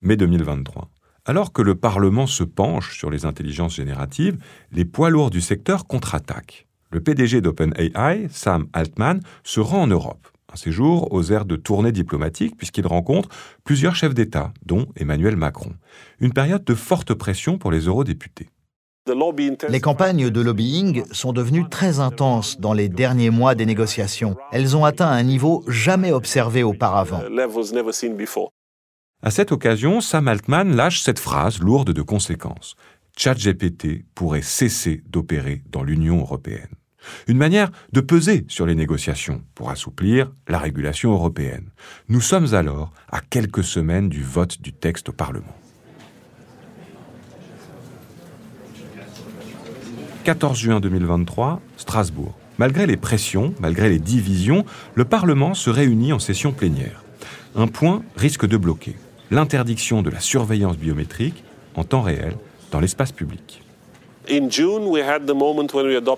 Mai 0.00 0.16
2023. 0.16 0.88
Alors 1.24 1.52
que 1.52 1.62
le 1.62 1.74
Parlement 1.74 2.26
se 2.26 2.44
penche 2.44 2.96
sur 2.96 3.10
les 3.10 3.26
intelligences 3.26 3.74
génératives, 3.74 4.38
les 4.70 4.84
poids 4.84 5.10
lourds 5.10 5.30
du 5.30 5.40
secteur 5.40 5.86
contre-attaquent 5.86 6.67
le 6.90 7.00
PDG 7.00 7.40
d'OpenAI, 7.40 8.28
Sam 8.30 8.66
Altman, 8.72 9.20
se 9.44 9.60
rend 9.60 9.82
en 9.82 9.86
Europe. 9.86 10.28
Un 10.52 10.56
séjour 10.56 11.12
aux 11.12 11.30
airs 11.30 11.44
de 11.44 11.56
tournée 11.56 11.92
diplomatique 11.92 12.56
puisqu'il 12.56 12.86
rencontre 12.86 13.28
plusieurs 13.64 13.94
chefs 13.94 14.14
d'État, 14.14 14.52
dont 14.64 14.86
Emmanuel 14.96 15.36
Macron. 15.36 15.72
Une 16.20 16.32
période 16.32 16.64
de 16.64 16.74
forte 16.74 17.12
pression 17.12 17.58
pour 17.58 17.70
les 17.70 17.80
eurodéputés. 17.80 18.48
Les 19.68 19.80
campagnes 19.80 20.30
de 20.30 20.40
lobbying 20.40 21.02
sont 21.12 21.32
devenues 21.32 21.68
très 21.68 22.00
intenses 22.00 22.60
dans 22.60 22.72
les 22.74 22.88
derniers 22.88 23.30
mois 23.30 23.54
des 23.54 23.66
négociations. 23.66 24.36
Elles 24.52 24.76
ont 24.76 24.84
atteint 24.84 25.08
un 25.08 25.22
niveau 25.22 25.64
jamais 25.66 26.12
observé 26.12 26.62
auparavant. 26.62 27.22
À 29.22 29.30
cette 29.30 29.50
occasion, 29.50 30.00
Sam 30.00 30.28
Altman 30.28 30.76
lâche 30.76 31.00
cette 31.00 31.18
phrase 31.18 31.58
lourde 31.58 31.92
de 31.92 32.02
conséquences. 32.02 32.76
ChatGPT 33.18 34.04
pourrait 34.14 34.42
cesser 34.42 35.02
d'opérer 35.10 35.62
dans 35.70 35.82
l'Union 35.82 36.20
européenne. 36.20 36.68
Une 37.26 37.36
manière 37.36 37.70
de 37.92 38.00
peser 38.00 38.44
sur 38.48 38.64
les 38.64 38.76
négociations 38.76 39.42
pour 39.56 39.70
assouplir 39.70 40.30
la 40.46 40.58
régulation 40.58 41.12
européenne. 41.12 41.70
Nous 42.08 42.20
sommes 42.20 42.54
alors 42.54 42.92
à 43.10 43.20
quelques 43.20 43.64
semaines 43.64 44.08
du 44.08 44.22
vote 44.22 44.62
du 44.62 44.72
texte 44.72 45.08
au 45.08 45.12
Parlement. 45.12 45.56
14 50.22 50.56
juin 50.56 50.80
2023, 50.80 51.60
Strasbourg. 51.76 52.36
Malgré 52.58 52.86
les 52.86 52.96
pressions, 52.96 53.52
malgré 53.58 53.88
les 53.88 53.98
divisions, 53.98 54.64
le 54.94 55.04
Parlement 55.04 55.54
se 55.54 55.70
réunit 55.70 56.12
en 56.12 56.18
session 56.20 56.52
plénière. 56.52 57.02
Un 57.56 57.66
point 57.66 58.04
risque 58.16 58.46
de 58.46 58.56
bloquer 58.56 58.94
l'interdiction 59.32 60.02
de 60.02 60.10
la 60.10 60.20
surveillance 60.20 60.76
biométrique 60.76 61.42
en 61.74 61.84
temps 61.84 62.02
réel 62.02 62.36
dans 62.70 62.80
l'espace 62.80 63.12
public. 63.12 63.62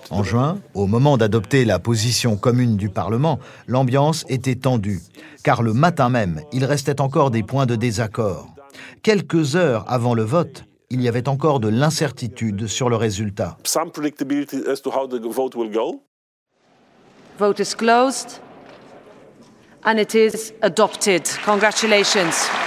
En 0.09 0.23
juin, 0.23 0.59
au 0.73 0.85
moment 0.85 1.17
d'adopter 1.17 1.63
la 1.63 1.79
position 1.79 2.35
commune 2.35 2.75
du 2.75 2.89
Parlement, 2.89 3.39
l'ambiance 3.67 4.25
était 4.27 4.55
tendue, 4.55 4.99
car 5.43 5.61
le 5.61 5.73
matin 5.73 6.09
même, 6.09 6.41
il 6.51 6.65
restait 6.65 6.99
encore 6.99 7.31
des 7.31 7.43
points 7.43 7.65
de 7.65 7.75
désaccord. 7.75 8.53
Quelques 9.01 9.55
heures 9.55 9.85
avant 9.87 10.13
le 10.13 10.23
vote, 10.23 10.65
il 10.89 11.01
y 11.01 11.07
avait 11.07 11.29
encore 11.29 11.61
de 11.61 11.69
l'incertitude 11.69 12.67
sur 12.67 12.89
le 12.89 12.97
résultat. 12.97 13.57
Vote 17.39 17.59
is 17.59 17.73
closed 17.75 18.41
and 19.83 19.97
it 19.97 20.13
is 20.13 20.53
adopted. 20.61 21.23
Congratulations. 21.45 22.60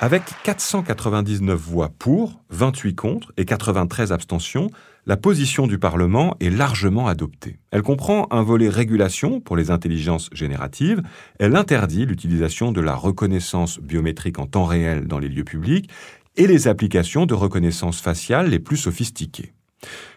Avec 0.00 0.22
499 0.44 1.58
voix 1.58 1.90
pour, 1.98 2.40
28 2.50 2.94
contre 2.94 3.32
et 3.36 3.44
93 3.44 4.12
abstentions, 4.12 4.70
la 5.06 5.16
position 5.16 5.66
du 5.66 5.80
Parlement 5.80 6.36
est 6.38 6.50
largement 6.50 7.08
adoptée. 7.08 7.58
Elle 7.72 7.82
comprend 7.82 8.28
un 8.30 8.42
volet 8.42 8.68
régulation 8.68 9.40
pour 9.40 9.56
les 9.56 9.72
intelligences 9.72 10.30
génératives, 10.32 11.02
elle 11.40 11.56
interdit 11.56 12.06
l'utilisation 12.06 12.70
de 12.70 12.80
la 12.80 12.94
reconnaissance 12.94 13.80
biométrique 13.80 14.38
en 14.38 14.46
temps 14.46 14.66
réel 14.66 15.08
dans 15.08 15.18
les 15.18 15.28
lieux 15.28 15.42
publics 15.42 15.90
et 16.36 16.46
les 16.46 16.68
applications 16.68 17.26
de 17.26 17.34
reconnaissance 17.34 18.00
faciale 18.00 18.50
les 18.50 18.60
plus 18.60 18.76
sophistiquées. 18.76 19.52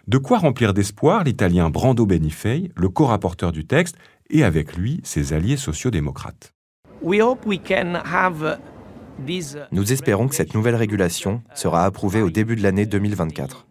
De 0.08 0.20
quoi 0.20 0.38
remplir 0.38 0.76
d'espoir 0.76 1.24
l'italien 1.24 1.72
Brando 1.72 2.06
Benifei, 2.06 2.72
le 2.76 2.90
co-rapporteur 2.90 3.52
du 3.52 3.66
texte, 3.66 3.96
et 4.30 4.44
avec 4.44 4.78
lui 4.78 5.02
ses 5.04 5.34
alliés 5.34 5.58
sociodémocrates. 5.58 6.54
Nous 9.72 9.92
espérons 9.92 10.28
que 10.28 10.36
cette 10.36 10.54
nouvelle 10.54 10.76
régulation 10.76 11.42
sera 11.54 11.86
approuvée 11.86 12.22
au 12.22 12.30
début 12.30 12.56
de 12.56 12.64
l'année 12.64 12.86
2024. 12.86 13.68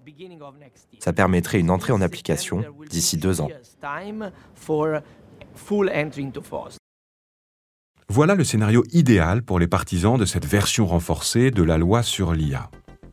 Ça 0.99 1.12
permettrait 1.12 1.61
une 1.61 1.71
entrée 1.71 1.92
en 1.92 2.00
application 2.00 2.64
d'ici 2.88 3.16
deux 3.16 3.40
ans. 3.40 3.49
Voilà 8.09 8.35
le 8.35 8.45
scénario 8.45 8.83
idéal 8.92 9.42
pour 9.42 9.59
les 9.59 9.69
partisans 9.69 10.19
de 10.19 10.25
cette 10.25 10.45
version 10.45 10.87
renforcée 10.87 11.50
de 11.50 11.62
la 11.62 11.78
loi 11.78 12.02
sur 12.02 12.33
l'IA. 12.33 12.71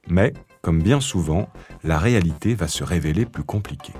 Mais, 0.10 0.34
comme 0.62 0.82
bien 0.82 1.00
souvent, 1.00 1.50
la 1.84 2.00
réalité 2.00 2.56
va 2.56 2.68
se 2.68 2.84
révéler 2.84 3.26
plus 3.26 3.44
compliquée. 3.44 3.94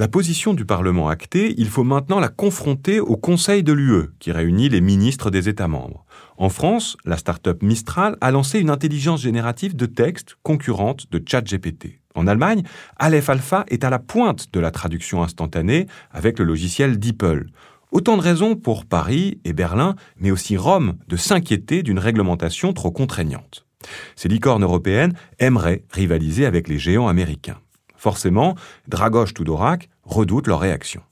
La 0.00 0.06
position 0.06 0.54
du 0.54 0.64
Parlement 0.64 1.08
actée, 1.08 1.56
il 1.58 1.68
faut 1.68 1.82
maintenant 1.82 2.20
la 2.20 2.28
confronter 2.28 3.00
au 3.00 3.16
Conseil 3.16 3.64
de 3.64 3.72
l'UE, 3.72 4.10
qui 4.20 4.30
réunit 4.30 4.68
les 4.68 4.80
ministres 4.80 5.28
des 5.28 5.48
États 5.48 5.66
membres. 5.66 6.04
En 6.36 6.50
France, 6.50 6.96
la 7.04 7.16
start-up 7.16 7.64
Mistral 7.64 8.16
a 8.20 8.30
lancé 8.30 8.60
une 8.60 8.70
intelligence 8.70 9.22
générative 9.22 9.74
de 9.74 9.86
texte 9.86 10.36
concurrente 10.44 11.10
de 11.10 11.20
ChatGPT. 11.26 11.98
En 12.14 12.28
Allemagne, 12.28 12.62
Aleph 13.00 13.28
Alpha 13.28 13.64
est 13.66 13.82
à 13.82 13.90
la 13.90 13.98
pointe 13.98 14.52
de 14.52 14.60
la 14.60 14.70
traduction 14.70 15.24
instantanée 15.24 15.88
avec 16.12 16.38
le 16.38 16.44
logiciel 16.44 17.00
DeepL. 17.00 17.48
Autant 17.90 18.16
de 18.16 18.22
raisons 18.22 18.54
pour 18.54 18.86
Paris 18.86 19.40
et 19.44 19.52
Berlin, 19.52 19.96
mais 20.16 20.30
aussi 20.30 20.56
Rome, 20.56 20.94
de 21.08 21.16
s'inquiéter 21.16 21.82
d'une 21.82 21.98
réglementation 21.98 22.72
trop 22.72 22.92
contraignante. 22.92 23.66
Ces 24.14 24.28
licornes 24.28 24.62
européennes 24.62 25.14
aimeraient 25.40 25.82
rivaliser 25.90 26.46
avec 26.46 26.68
les 26.68 26.78
géants 26.78 27.08
américains. 27.08 27.58
Forcément, 27.98 28.54
Dragoche 28.86 29.34
Tudorak 29.34 29.90
redoute 30.04 30.46
leur 30.46 30.60
réaction. 30.60 31.02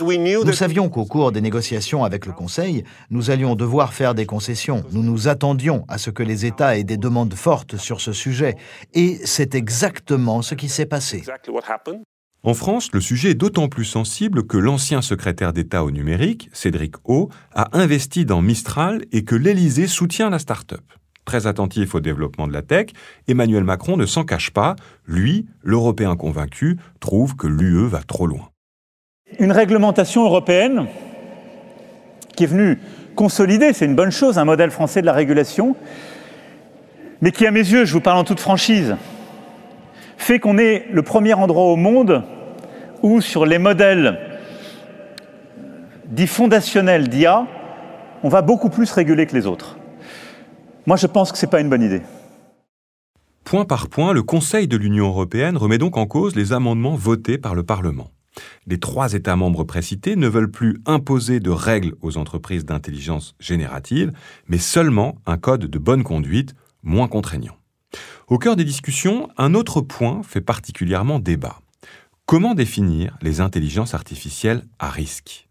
Nous 0.00 0.52
savions 0.52 0.88
qu'au 0.88 1.04
cours 1.04 1.30
des 1.30 1.40
négociations 1.40 2.02
avec 2.02 2.26
le 2.26 2.32
Conseil, 2.32 2.82
nous 3.10 3.30
allions 3.30 3.54
devoir 3.54 3.92
faire 3.92 4.14
des 4.14 4.26
concessions. 4.26 4.82
Nous 4.90 5.02
nous 5.02 5.28
attendions 5.28 5.84
à 5.86 5.98
ce 5.98 6.10
que 6.10 6.24
les 6.24 6.44
États 6.44 6.76
aient 6.76 6.82
des 6.82 6.96
demandes 6.96 7.34
fortes 7.34 7.76
sur 7.76 8.00
ce 8.00 8.12
sujet. 8.12 8.56
Et 8.94 9.20
c'est 9.24 9.54
exactement 9.54 10.42
ce 10.42 10.56
qui 10.56 10.68
s'est 10.68 10.86
passé. 10.86 11.22
En 12.42 12.54
France, 12.54 12.90
le 12.92 13.00
sujet 13.00 13.30
est 13.30 13.34
d'autant 13.34 13.68
plus 13.68 13.84
sensible 13.84 14.44
que 14.44 14.56
l'ancien 14.56 15.02
secrétaire 15.02 15.52
d'État 15.52 15.84
au 15.84 15.92
numérique, 15.92 16.50
Cédric 16.52 16.96
O, 17.04 17.28
a 17.54 17.68
investi 17.78 18.24
dans 18.24 18.42
Mistral 18.42 19.02
et 19.12 19.22
que 19.22 19.36
l'Élysée 19.36 19.86
soutient 19.86 20.30
la 20.30 20.40
start-up. 20.40 20.82
Très 21.24 21.46
attentif 21.46 21.94
au 21.94 22.00
développement 22.00 22.48
de 22.48 22.52
la 22.52 22.62
tech, 22.62 22.86
Emmanuel 23.28 23.64
Macron 23.64 23.96
ne 23.96 24.06
s'en 24.06 24.24
cache 24.24 24.50
pas. 24.50 24.74
Lui, 25.06 25.46
l'Européen 25.62 26.16
convaincu, 26.16 26.78
trouve 27.00 27.36
que 27.36 27.46
l'UE 27.46 27.86
va 27.86 28.00
trop 28.02 28.26
loin. 28.26 28.48
Une 29.38 29.52
réglementation 29.52 30.24
européenne 30.24 30.86
qui 32.36 32.44
est 32.44 32.48
venue 32.48 32.78
consolider, 33.14 33.72
c'est 33.72 33.84
une 33.84 33.94
bonne 33.94 34.10
chose, 34.10 34.38
un 34.38 34.44
modèle 34.44 34.70
français 34.70 35.00
de 35.00 35.06
la 35.06 35.12
régulation, 35.12 35.76
mais 37.20 37.30
qui, 37.30 37.46
à 37.46 37.50
mes 37.50 37.60
yeux, 37.60 37.84
je 37.84 37.92
vous 37.92 38.00
parle 38.00 38.18
en 38.18 38.24
toute 38.24 38.40
franchise, 38.40 38.96
fait 40.16 40.38
qu'on 40.38 40.58
est 40.58 40.86
le 40.90 41.02
premier 41.02 41.34
endroit 41.34 41.64
au 41.64 41.76
monde 41.76 42.24
où, 43.02 43.20
sur 43.20 43.46
les 43.46 43.58
modèles 43.58 44.18
dits 46.06 46.26
fondationnels 46.26 47.08
d'IA, 47.08 47.46
on 48.22 48.28
va 48.28 48.42
beaucoup 48.42 48.70
plus 48.70 48.90
réguler 48.92 49.26
que 49.26 49.34
les 49.34 49.46
autres. 49.46 49.78
Moi, 50.86 50.96
je 50.96 51.06
pense 51.06 51.30
que 51.30 51.38
ce 51.38 51.46
n'est 51.46 51.50
pas 51.50 51.60
une 51.60 51.70
bonne 51.70 51.82
idée. 51.82 52.02
Point 53.44 53.64
par 53.64 53.88
point, 53.88 54.12
le 54.12 54.22
Conseil 54.22 54.66
de 54.66 54.76
l'Union 54.76 55.08
européenne 55.08 55.56
remet 55.56 55.78
donc 55.78 55.96
en 55.96 56.06
cause 56.06 56.34
les 56.34 56.52
amendements 56.52 56.96
votés 56.96 57.38
par 57.38 57.54
le 57.54 57.62
Parlement. 57.62 58.10
Les 58.66 58.80
trois 58.80 59.12
États 59.12 59.36
membres 59.36 59.64
précités 59.64 60.16
ne 60.16 60.26
veulent 60.26 60.50
plus 60.50 60.80
imposer 60.86 61.38
de 61.38 61.50
règles 61.50 61.94
aux 62.00 62.16
entreprises 62.16 62.64
d'intelligence 62.64 63.34
générative, 63.38 64.12
mais 64.48 64.58
seulement 64.58 65.16
un 65.26 65.36
code 65.36 65.66
de 65.66 65.78
bonne 65.78 66.02
conduite 66.02 66.54
moins 66.82 67.08
contraignant. 67.08 67.56
Au 68.28 68.38
cœur 68.38 68.56
des 68.56 68.64
discussions, 68.64 69.28
un 69.36 69.54
autre 69.54 69.82
point 69.82 70.22
fait 70.22 70.40
particulièrement 70.40 71.18
débat. 71.18 71.60
Comment 72.26 72.54
définir 72.54 73.18
les 73.20 73.40
intelligences 73.40 73.94
artificielles 73.94 74.64
à 74.78 74.88
risque? 74.88 75.48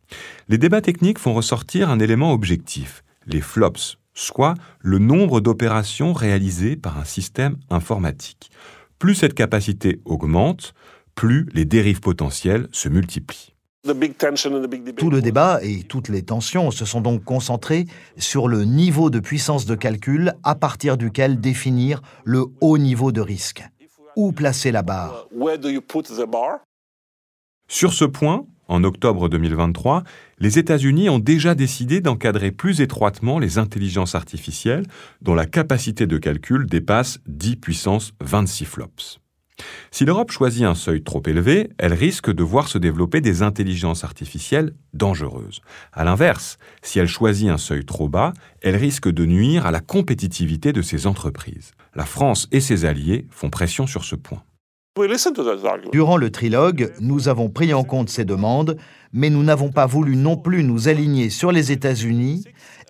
Les 0.49 0.57
débats 0.57 0.81
techniques 0.81 1.19
font 1.19 1.33
ressortir 1.33 1.89
un 1.89 1.99
élément 1.99 2.33
objectif, 2.33 3.03
les 3.27 3.41
flops, 3.41 3.97
soit 4.13 4.55
le 4.79 4.99
nombre 4.99 5.41
d'opérations 5.41 6.13
réalisées 6.13 6.75
par 6.75 6.97
un 6.97 7.05
système 7.05 7.57
informatique. 7.69 8.51
Plus 8.99 9.15
cette 9.15 9.33
capacité 9.33 9.99
augmente, 10.05 10.73
plus 11.15 11.47
les 11.53 11.65
dérives 11.65 12.01
potentielles 12.01 12.67
se 12.71 12.89
multiplient. 12.89 13.53
Tout 14.97 15.09
le 15.09 15.21
débat 15.21 15.59
et 15.63 15.81
toutes 15.83 16.09
les 16.09 16.21
tensions 16.21 16.69
se 16.69 16.85
sont 16.85 17.01
donc 17.01 17.23
concentrés 17.23 17.85
sur 18.15 18.47
le 18.47 18.63
niveau 18.63 19.09
de 19.09 19.19
puissance 19.19 19.65
de 19.65 19.73
calcul 19.73 20.33
à 20.43 20.53
partir 20.53 20.97
duquel 20.97 21.41
définir 21.41 22.01
le 22.23 22.45
haut 22.61 22.77
niveau 22.77 23.11
de 23.11 23.21
risque. 23.21 23.63
Où 24.15 24.33
placer 24.33 24.71
la 24.71 24.83
barre? 24.83 25.27
Sur 27.67 27.93
ce 27.93 28.05
point, 28.05 28.45
en 28.71 28.85
octobre 28.85 29.27
2023, 29.27 30.03
les 30.39 30.57
États-Unis 30.57 31.09
ont 31.09 31.19
déjà 31.19 31.55
décidé 31.55 31.99
d'encadrer 31.99 32.51
plus 32.51 32.79
étroitement 32.79 33.37
les 33.37 33.57
intelligences 33.57 34.15
artificielles 34.15 34.85
dont 35.21 35.35
la 35.35 35.45
capacité 35.45 36.07
de 36.07 36.17
calcul 36.17 36.65
dépasse 36.65 37.19
10 37.27 37.57
puissance 37.57 38.13
26 38.21 38.65
flops. 38.65 39.19
Si 39.91 40.05
l'Europe 40.05 40.31
choisit 40.31 40.63
un 40.63 40.73
seuil 40.73 41.03
trop 41.03 41.21
élevé, 41.25 41.69
elle 41.77 41.93
risque 41.93 42.31
de 42.31 42.43
voir 42.43 42.69
se 42.69 42.77
développer 42.77 43.19
des 43.19 43.43
intelligences 43.43 44.05
artificielles 44.05 44.73
dangereuses. 44.93 45.59
A 45.91 46.05
l'inverse, 46.05 46.57
si 46.81 46.97
elle 46.97 47.07
choisit 47.07 47.49
un 47.49 47.57
seuil 47.57 47.83
trop 47.85 48.07
bas, 48.07 48.31
elle 48.61 48.77
risque 48.77 49.09
de 49.09 49.25
nuire 49.25 49.65
à 49.65 49.71
la 49.71 49.81
compétitivité 49.81 50.71
de 50.71 50.81
ses 50.81 51.07
entreprises. 51.07 51.73
La 51.93 52.05
France 52.05 52.47
et 52.51 52.61
ses 52.61 52.85
alliés 52.85 53.27
font 53.29 53.49
pression 53.49 53.85
sur 53.85 54.05
ce 54.05 54.15
point. 54.15 54.43
Durant 55.93 56.17
le 56.17 56.31
trilogue, 56.31 56.91
nous 56.99 57.29
avons 57.29 57.49
pris 57.49 57.73
en 57.73 57.85
compte 57.85 58.09
ces 58.09 58.25
demandes, 58.25 58.75
mais 59.13 59.29
nous 59.29 59.41
n'avons 59.41 59.71
pas 59.71 59.85
voulu 59.85 60.17
non 60.17 60.35
plus 60.35 60.65
nous 60.65 60.89
aligner 60.89 61.29
sur 61.29 61.53
les 61.53 61.71
États-Unis 61.71 62.43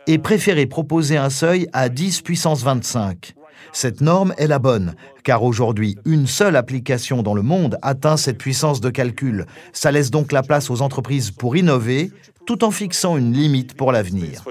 et 0.07 0.17
préféré 0.17 0.65
proposer 0.65 1.17
un 1.17 1.29
seuil 1.29 1.67
à 1.73 1.89
10 1.89 2.23
puissance 2.23 2.63
25. 2.63 3.35
Cette 3.71 4.01
norme 4.01 4.33
est 4.39 4.47
la 4.47 4.57
bonne, 4.57 4.95
car 5.23 5.43
aujourd'hui, 5.43 5.95
une 6.05 6.25
seule 6.25 6.55
application 6.55 7.21
dans 7.21 7.35
le 7.35 7.43
monde 7.43 7.77
atteint 7.83 8.17
cette 8.17 8.39
puissance 8.39 8.81
de 8.81 8.89
calcul. 8.89 9.45
Ça 9.71 9.91
laisse 9.91 10.09
donc 10.09 10.31
la 10.31 10.41
place 10.41 10.71
aux 10.71 10.81
entreprises 10.81 11.29
pour 11.29 11.55
innover, 11.55 12.11
tout 12.47 12.63
en 12.63 12.71
fixant 12.71 13.15
une 13.15 13.31
limite 13.31 13.75
pour 13.75 13.91
l'avenir. 13.91 14.43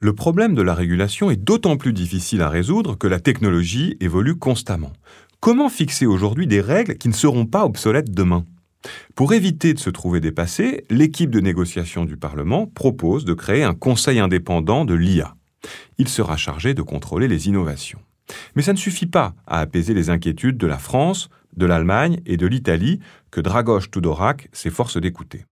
Le 0.00 0.12
problème 0.12 0.54
de 0.54 0.60
la 0.60 0.74
régulation 0.74 1.30
est 1.30 1.42
d'autant 1.42 1.78
plus 1.78 1.94
difficile 1.94 2.42
à 2.42 2.50
résoudre 2.50 2.98
que 2.98 3.06
la 3.06 3.20
technologie 3.20 3.96
évolue 4.00 4.36
constamment. 4.36 4.92
Comment 5.44 5.68
fixer 5.68 6.06
aujourd'hui 6.06 6.46
des 6.46 6.62
règles 6.62 6.96
qui 6.96 7.06
ne 7.06 7.12
seront 7.12 7.44
pas 7.44 7.66
obsolètes 7.66 8.10
demain? 8.10 8.46
Pour 9.14 9.34
éviter 9.34 9.74
de 9.74 9.78
se 9.78 9.90
trouver 9.90 10.18
dépassé, 10.18 10.86
l'équipe 10.88 11.28
de 11.28 11.38
négociation 11.38 12.06
du 12.06 12.16
Parlement 12.16 12.66
propose 12.66 13.26
de 13.26 13.34
créer 13.34 13.62
un 13.62 13.74
conseil 13.74 14.20
indépendant 14.20 14.86
de 14.86 14.94
l'IA. 14.94 15.36
Il 15.98 16.08
sera 16.08 16.38
chargé 16.38 16.72
de 16.72 16.80
contrôler 16.80 17.28
les 17.28 17.46
innovations. 17.46 18.00
Mais 18.56 18.62
ça 18.62 18.72
ne 18.72 18.78
suffit 18.78 19.04
pas 19.04 19.34
à 19.46 19.60
apaiser 19.60 19.92
les 19.92 20.08
inquiétudes 20.08 20.56
de 20.56 20.66
la 20.66 20.78
France, 20.78 21.28
de 21.54 21.66
l'Allemagne 21.66 22.22
et 22.24 22.38
de 22.38 22.46
l'Italie 22.46 23.00
que 23.30 23.42
Dragos 23.42 23.88
Tudorak 23.92 24.48
s'efforce 24.54 24.96
d'écouter. 24.96 25.44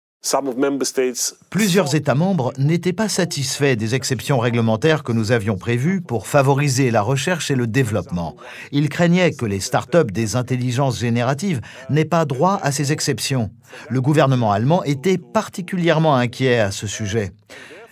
Plusieurs 1.51 1.95
États 1.97 2.15
membres 2.15 2.53
n'étaient 2.57 2.93
pas 2.93 3.09
satisfaits 3.09 3.75
des 3.75 3.97
exceptions 3.97 4.39
réglementaires 4.39 5.03
que 5.03 5.11
nous 5.11 5.33
avions 5.33 5.57
prévues 5.57 6.01
pour 6.01 6.29
favoriser 6.29 6.93
la 6.93 7.03
recherche 7.03 7.51
et 7.51 7.57
le 7.57 7.67
développement. 7.67 8.37
Ils 8.71 8.89
craignaient 8.89 9.33
que 9.33 9.47
les 9.47 9.59
start-up 9.59 10.13
des 10.13 10.37
intelligences 10.37 11.01
génératives 11.01 11.61
n'aient 11.91 12.05
pas 12.05 12.25
droit 12.25 12.61
à 12.63 12.71
ces 12.71 12.93
exceptions. 12.93 13.51
Le 13.91 14.01
gouvernement 14.01 14.53
allemand 14.53 14.85
était 14.85 15.19
particulièrement 15.19 16.15
inquiet 16.15 16.61
à 16.61 16.71
ce 16.71 16.87
sujet. 16.87 17.33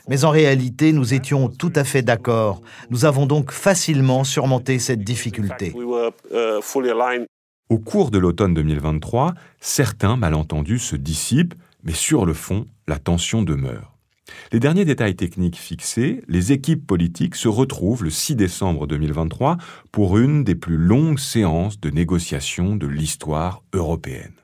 Mais 0.09 0.25
en 0.25 0.31
réalité, 0.31 0.93
nous 0.93 1.15
étions 1.15 1.49
tout 1.49 1.73
à 1.75 1.83
fait 1.83 2.03
d'accord. 2.03 2.63
Nous 2.91 3.05
avons 3.05 3.27
donc 3.27 3.51
facilement 3.51 4.23
surmonté 4.23 4.79
cette 4.79 5.03
difficulté. 5.03 5.75
Au 7.69 7.79
cours 7.79 8.11
de 8.11 8.19
l'automne 8.19 8.55
2023, 8.55 9.35
certains 9.61 10.17
malentendus 10.17 10.79
se 10.79 10.97
dissipent 10.97 11.55
mais 11.83 11.93
sur 11.93 12.27
le 12.27 12.35
fond, 12.35 12.67
la 12.87 12.99
tension 12.99 13.43
demeure. 13.43 13.97
Les 14.53 14.61
derniers 14.61 14.85
détails 14.85 15.17
techniques 15.17 15.57
fixés, 15.57 16.23
les 16.29 16.53
équipes 16.53 16.87
politiques 16.87 17.37
se 17.37 17.49
retrouvent 17.49 18.05
le 18.05 18.11
6 18.11 18.37
décembre 18.37 18.87
2023 18.87 19.57
pour 19.93 20.19
une 20.19 20.45
des 20.45 20.55
plus 20.55 20.77
longues 20.77 21.19
séances 21.19 21.81
de 21.81 21.91
négociation 21.91 22.77
de 22.77 22.87
l'histoire 22.87 23.63
européenne. 23.73 24.35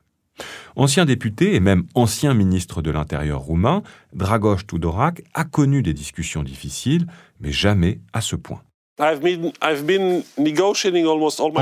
Ancien 0.74 1.06
député 1.06 1.54
et 1.54 1.60
même 1.60 1.84
ancien 1.94 2.34
ministre 2.34 2.82
de 2.82 2.90
l'Intérieur 2.90 3.40
roumain, 3.40 3.82
Dragos 4.12 4.62
Tudorak 4.68 5.22
a 5.32 5.44
connu 5.44 5.82
des 5.82 5.94
discussions 5.94 6.42
difficiles, 6.42 7.06
mais 7.40 7.52
jamais 7.52 8.00
à 8.12 8.20
ce 8.20 8.36
point. 8.36 8.60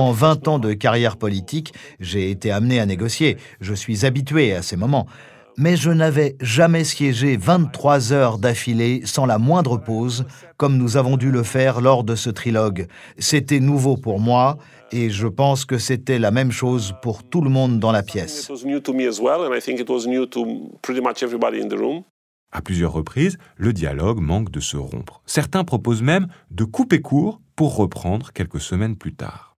En 0.00 0.12
20 0.12 0.48
ans 0.48 0.58
de 0.58 0.72
carrière 0.72 1.16
politique, 1.16 1.72
j'ai 1.98 2.30
été 2.30 2.50
amené 2.50 2.78
à 2.78 2.86
négocier. 2.86 3.38
Je 3.60 3.74
suis 3.74 4.06
habitué 4.06 4.54
à 4.54 4.62
ces 4.62 4.76
moments 4.76 5.06
mais 5.56 5.76
je 5.76 5.90
n'avais 5.90 6.36
jamais 6.40 6.84
siégé 6.84 7.36
23 7.36 8.12
heures 8.12 8.38
d'affilée 8.38 9.02
sans 9.04 9.26
la 9.26 9.38
moindre 9.38 9.76
pause, 9.76 10.24
comme 10.56 10.76
nous 10.76 10.96
avons 10.96 11.16
dû 11.16 11.30
le 11.30 11.42
faire 11.42 11.80
lors 11.80 12.04
de 12.04 12.14
ce 12.14 12.30
trilogue. 12.30 12.86
C'était 13.18 13.60
nouveau 13.60 13.96
pour 13.96 14.20
moi 14.20 14.58
et 14.92 15.10
je 15.10 15.26
pense 15.26 15.64
que 15.64 15.78
c'était 15.78 16.18
la 16.18 16.30
même 16.30 16.52
chose 16.52 16.94
pour 17.02 17.22
tout 17.24 17.40
le 17.40 17.50
monde 17.50 17.78
dans 17.78 17.92
la 17.92 18.02
pièce. 18.02 18.50
À 22.52 22.62
plusieurs 22.62 22.92
reprises, 22.92 23.36
le 23.56 23.72
dialogue 23.72 24.20
manque 24.20 24.50
de 24.50 24.60
se 24.60 24.76
rompre. 24.76 25.22
Certains 25.26 25.64
proposent 25.64 26.02
même 26.02 26.28
de 26.50 26.64
couper 26.64 27.00
court 27.00 27.40
pour 27.56 27.76
reprendre 27.76 28.32
quelques 28.32 28.60
semaines 28.60 28.96
plus 28.96 29.14
tard. 29.14 29.53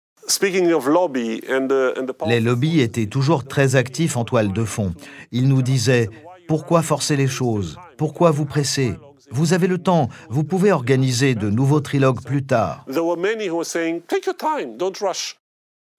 Les 2.27 2.41
lobbies 2.41 2.81
étaient 2.81 3.07
toujours 3.07 3.45
très 3.45 3.77
actifs 3.77 4.17
en 4.17 4.25
toile 4.25 4.53
de 4.53 4.65
fond. 4.65 4.95
Ils 5.33 5.49
nous 5.49 5.63
disaient 5.63 6.09
Pourquoi 6.49 6.83
forcer 6.83 7.17
les 7.17 7.29
choses? 7.29 7.79
Pourquoi 7.97 8.31
vous 8.31 8.45
presser? 8.45 8.95
Vous 9.31 9.53
avez 9.53 9.67
le 9.67 9.79
temps, 9.79 10.09
vous 10.31 10.45
pouvez 10.45 10.71
organiser 10.71 11.35
de 11.35 11.51
nouveaux 11.51 11.81
trilogues 11.81 12.23
plus 12.23 12.45
tard. 12.45 12.85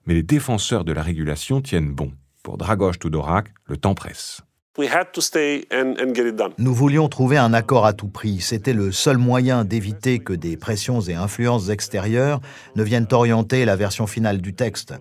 Mais 0.05 0.13
les 0.13 0.23
défenseurs 0.23 0.85
de 0.85 0.93
la 0.93 1.01
régulation 1.01 1.61
tiennent 1.61 1.91
bon. 1.91 2.11
Pour 2.43 2.57
Dragos 2.57 2.93
Tudorak, 2.93 3.47
le 3.65 3.75
temps 3.75 3.95
presse. 3.95 4.41
Nous 6.57 6.73
voulions 6.73 7.09
trouver 7.09 7.37
un 7.37 7.53
accord 7.53 7.85
à 7.85 7.93
tout 7.93 8.09
prix. 8.09 8.41
C'était 8.41 8.73
le 8.73 8.91
seul 8.91 9.17
moyen 9.17 9.65
d'éviter 9.65 10.19
que 10.19 10.33
des 10.33 10.55
pressions 10.55 11.01
et 11.01 11.15
influences 11.15 11.69
extérieures 11.69 12.41
ne 12.75 12.83
viennent 12.83 13.07
orienter 13.11 13.65
la 13.65 13.75
version 13.75 14.05
finale 14.05 14.39
du 14.39 14.53
texte. 14.53 14.93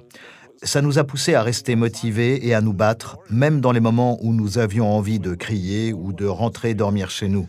Ça 0.63 0.81
nous 0.81 0.99
a 0.99 1.05
poussé 1.05 1.35
à 1.35 1.43
rester 1.43 1.77
motivés 1.77 2.47
et 2.47 2.55
à 2.55 2.63
nous 2.63 2.73
battre, 2.73 3.19
même 3.29 3.61
dans 3.61 3.73
les 3.73 3.81
moments 3.81 4.19
où 4.23 4.33
nous 4.33 4.57
avions 4.57 4.91
envie 4.91 5.19
de 5.19 5.35
crier 5.35 5.93
ou 5.93 6.15
de 6.15 6.25
rentrer 6.25 6.73
dormir 6.73 7.11
chez 7.11 7.29
nous. 7.29 7.47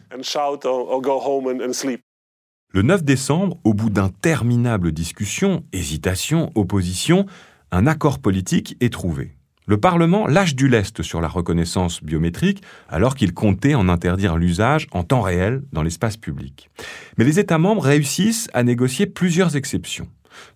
Le 2.74 2.82
9 2.82 3.04
décembre, 3.04 3.58
au 3.64 3.74
bout 3.74 3.90
d'interminables 3.90 4.92
discussions, 4.92 5.64
hésitations, 5.72 6.52
oppositions, 6.56 7.26
un 7.72 7.88
accord 7.88 8.20
politique 8.20 8.76
est 8.82 8.92
trouvé. 8.92 9.37
Le 9.70 9.78
Parlement 9.78 10.28
lâche 10.28 10.56
du 10.56 10.70
lest 10.70 11.04
sur 11.04 11.20
la 11.20 11.28
reconnaissance 11.28 12.02
biométrique 12.02 12.64
alors 12.88 13.16
qu'il 13.16 13.34
comptait 13.34 13.76
en 13.76 13.90
interdire 13.90 14.38
l'usage 14.38 14.88
en 14.92 15.04
temps 15.04 15.22
réel 15.22 15.62
dans 15.74 15.84
l'espace 15.84 16.16
public. 16.16 16.70
Mais 17.18 17.26
les 17.26 17.38
États 17.38 17.58
membres 17.58 17.84
réussissent 17.84 18.50
à 18.54 18.64
négocier 18.64 19.08
plusieurs 19.08 19.58
exceptions, 19.58 20.08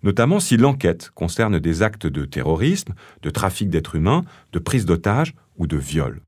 notamment 0.02 0.40
si 0.40 0.56
l'enquête 0.56 1.10
concerne 1.14 1.58
des 1.58 1.82
actes 1.82 2.06
de 2.06 2.24
terrorisme, 2.24 2.94
de 3.20 3.28
trafic 3.28 3.68
d'êtres 3.68 3.96
humains, 3.96 4.24
de 4.52 4.58
prise 4.58 4.86
d'otages 4.86 5.34
ou 5.58 5.66
de 5.66 5.76
viol. 5.76 6.22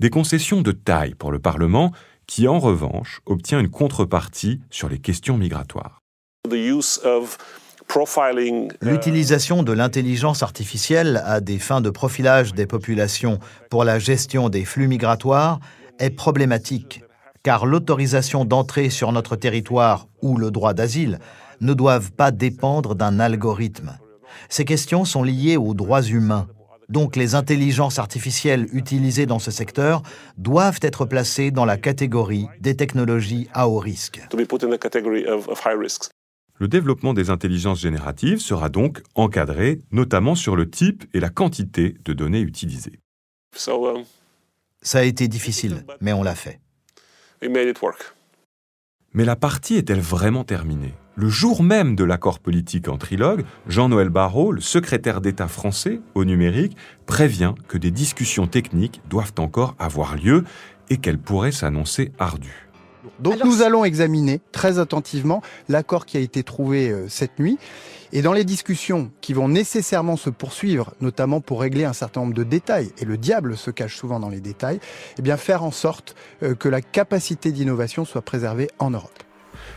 Des 0.00 0.10
concessions 0.10 0.62
de 0.62 0.72
taille 0.72 1.14
pour 1.14 1.30
le 1.30 1.38
Parlement 1.38 1.92
qui, 2.26 2.48
en 2.48 2.58
revanche, 2.58 3.20
obtient 3.24 3.60
une 3.60 3.70
contrepartie 3.70 4.60
sur 4.68 4.88
les 4.88 4.98
questions 4.98 5.38
migratoires. 5.38 6.00
L'utilisation 8.80 9.62
de 9.62 9.72
l'intelligence 9.72 10.42
artificielle 10.42 11.22
à 11.24 11.40
des 11.40 11.58
fins 11.58 11.80
de 11.80 11.90
profilage 11.90 12.54
des 12.54 12.66
populations 12.66 13.40
pour 13.68 13.82
la 13.82 13.98
gestion 13.98 14.48
des 14.48 14.64
flux 14.64 14.86
migratoires 14.86 15.58
est 15.98 16.10
problématique, 16.10 17.02
car 17.42 17.66
l'autorisation 17.66 18.44
d'entrer 18.44 18.90
sur 18.90 19.10
notre 19.10 19.34
territoire 19.34 20.06
ou 20.22 20.36
le 20.36 20.50
droit 20.50 20.72
d'asile 20.72 21.18
ne 21.60 21.74
doivent 21.74 22.12
pas 22.12 22.30
dépendre 22.30 22.94
d'un 22.94 23.18
algorithme. 23.18 23.98
Ces 24.48 24.64
questions 24.64 25.04
sont 25.04 25.24
liées 25.24 25.56
aux 25.56 25.74
droits 25.74 26.02
humains. 26.02 26.46
Donc 26.88 27.16
les 27.16 27.34
intelligences 27.34 27.98
artificielles 27.98 28.68
utilisées 28.72 29.26
dans 29.26 29.38
ce 29.38 29.50
secteur 29.50 30.02
doivent 30.38 30.80
être 30.82 31.06
placées 31.06 31.50
dans 31.50 31.64
la 31.64 31.76
catégorie 31.76 32.46
des 32.60 32.76
technologies 32.76 33.48
à 33.52 33.68
haut 33.68 33.78
risque. 33.78 34.20
Le 36.60 36.68
développement 36.68 37.14
des 37.14 37.30
intelligences 37.30 37.80
génératives 37.80 38.38
sera 38.38 38.68
donc 38.68 39.02
encadré, 39.14 39.80
notamment 39.92 40.34
sur 40.34 40.56
le 40.56 40.68
type 40.68 41.04
et 41.14 41.20
la 41.20 41.30
quantité 41.30 41.96
de 42.04 42.12
données 42.12 42.42
utilisées. 42.42 43.00
Um, 43.66 44.04
Ça 44.82 44.98
a 44.98 45.02
été 45.04 45.26
difficile, 45.26 45.86
mais 46.02 46.12
on 46.12 46.22
l'a 46.22 46.34
fait. 46.34 46.60
Mais 49.14 49.24
la 49.24 49.36
partie 49.36 49.76
est-elle 49.76 50.00
vraiment 50.00 50.44
terminée? 50.44 50.92
Le 51.16 51.30
jour 51.30 51.62
même 51.62 51.96
de 51.96 52.04
l'accord 52.04 52.40
politique 52.40 52.88
en 52.88 52.98
trilogue, 52.98 53.46
Jean-Noël 53.66 54.10
Barrot, 54.10 54.52
le 54.52 54.60
secrétaire 54.60 55.22
d'État 55.22 55.48
français 55.48 56.02
au 56.14 56.26
numérique, 56.26 56.76
prévient 57.06 57.54
que 57.68 57.78
des 57.78 57.90
discussions 57.90 58.46
techniques 58.46 59.00
doivent 59.08 59.32
encore 59.38 59.76
avoir 59.78 60.14
lieu 60.14 60.44
et 60.90 60.98
qu'elles 60.98 61.18
pourraient 61.18 61.52
s'annoncer 61.52 62.12
ardues. 62.18 62.69
Donc 63.18 63.44
nous 63.44 63.62
allons 63.62 63.84
examiner 63.84 64.40
très 64.52 64.78
attentivement 64.78 65.42
l'accord 65.68 66.06
qui 66.06 66.16
a 66.16 66.20
été 66.20 66.42
trouvé 66.42 66.90
euh, 66.90 67.08
cette 67.08 67.38
nuit. 67.38 67.58
Et 68.12 68.22
dans 68.22 68.32
les 68.32 68.44
discussions 68.44 69.10
qui 69.20 69.34
vont 69.34 69.48
nécessairement 69.48 70.16
se 70.16 70.30
poursuivre, 70.30 70.94
notamment 71.00 71.40
pour 71.40 71.60
régler 71.60 71.84
un 71.84 71.92
certain 71.92 72.22
nombre 72.22 72.34
de 72.34 72.42
détails, 72.42 72.90
et 72.98 73.04
le 73.04 73.16
diable 73.16 73.56
se 73.56 73.70
cache 73.70 73.96
souvent 73.96 74.18
dans 74.18 74.30
les 74.30 74.40
détails, 74.40 74.80
eh 75.18 75.22
bien 75.22 75.36
faire 75.36 75.62
en 75.62 75.70
sorte 75.70 76.16
euh, 76.42 76.54
que 76.54 76.68
la 76.68 76.80
capacité 76.80 77.52
d'innovation 77.52 78.04
soit 78.04 78.22
préservée 78.22 78.68
en 78.78 78.90
Europe. 78.90 79.22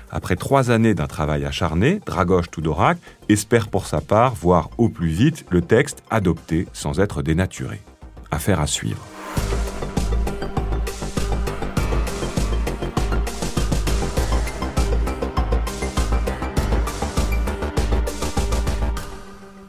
Après 0.09 0.35
trois 0.35 0.71
années 0.71 0.93
d'un 0.93 1.07
travail 1.07 1.45
acharné, 1.45 1.99
Dragoš 2.05 2.49
Tudorak 2.49 2.97
espère 3.29 3.67
pour 3.67 3.85
sa 3.85 4.01
part 4.01 4.33
voir 4.35 4.69
au 4.77 4.89
plus 4.89 5.09
vite 5.09 5.45
le 5.49 5.61
texte 5.61 6.03
adopté 6.09 6.67
sans 6.73 6.99
être 6.99 7.21
dénaturé. 7.21 7.81
Affaire 8.31 8.59
à 8.59 8.67
suivre. 8.67 9.03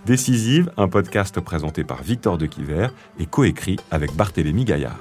Décisive, 0.06 0.70
un 0.76 0.86
podcast 0.86 1.40
présenté 1.40 1.82
par 1.82 2.02
Victor 2.02 2.36
de 2.36 2.44
Quiver 2.44 2.88
et 3.18 3.24
coécrit 3.24 3.78
avec 3.90 4.14
Barthélémy 4.14 4.66
Gaillard. 4.66 4.98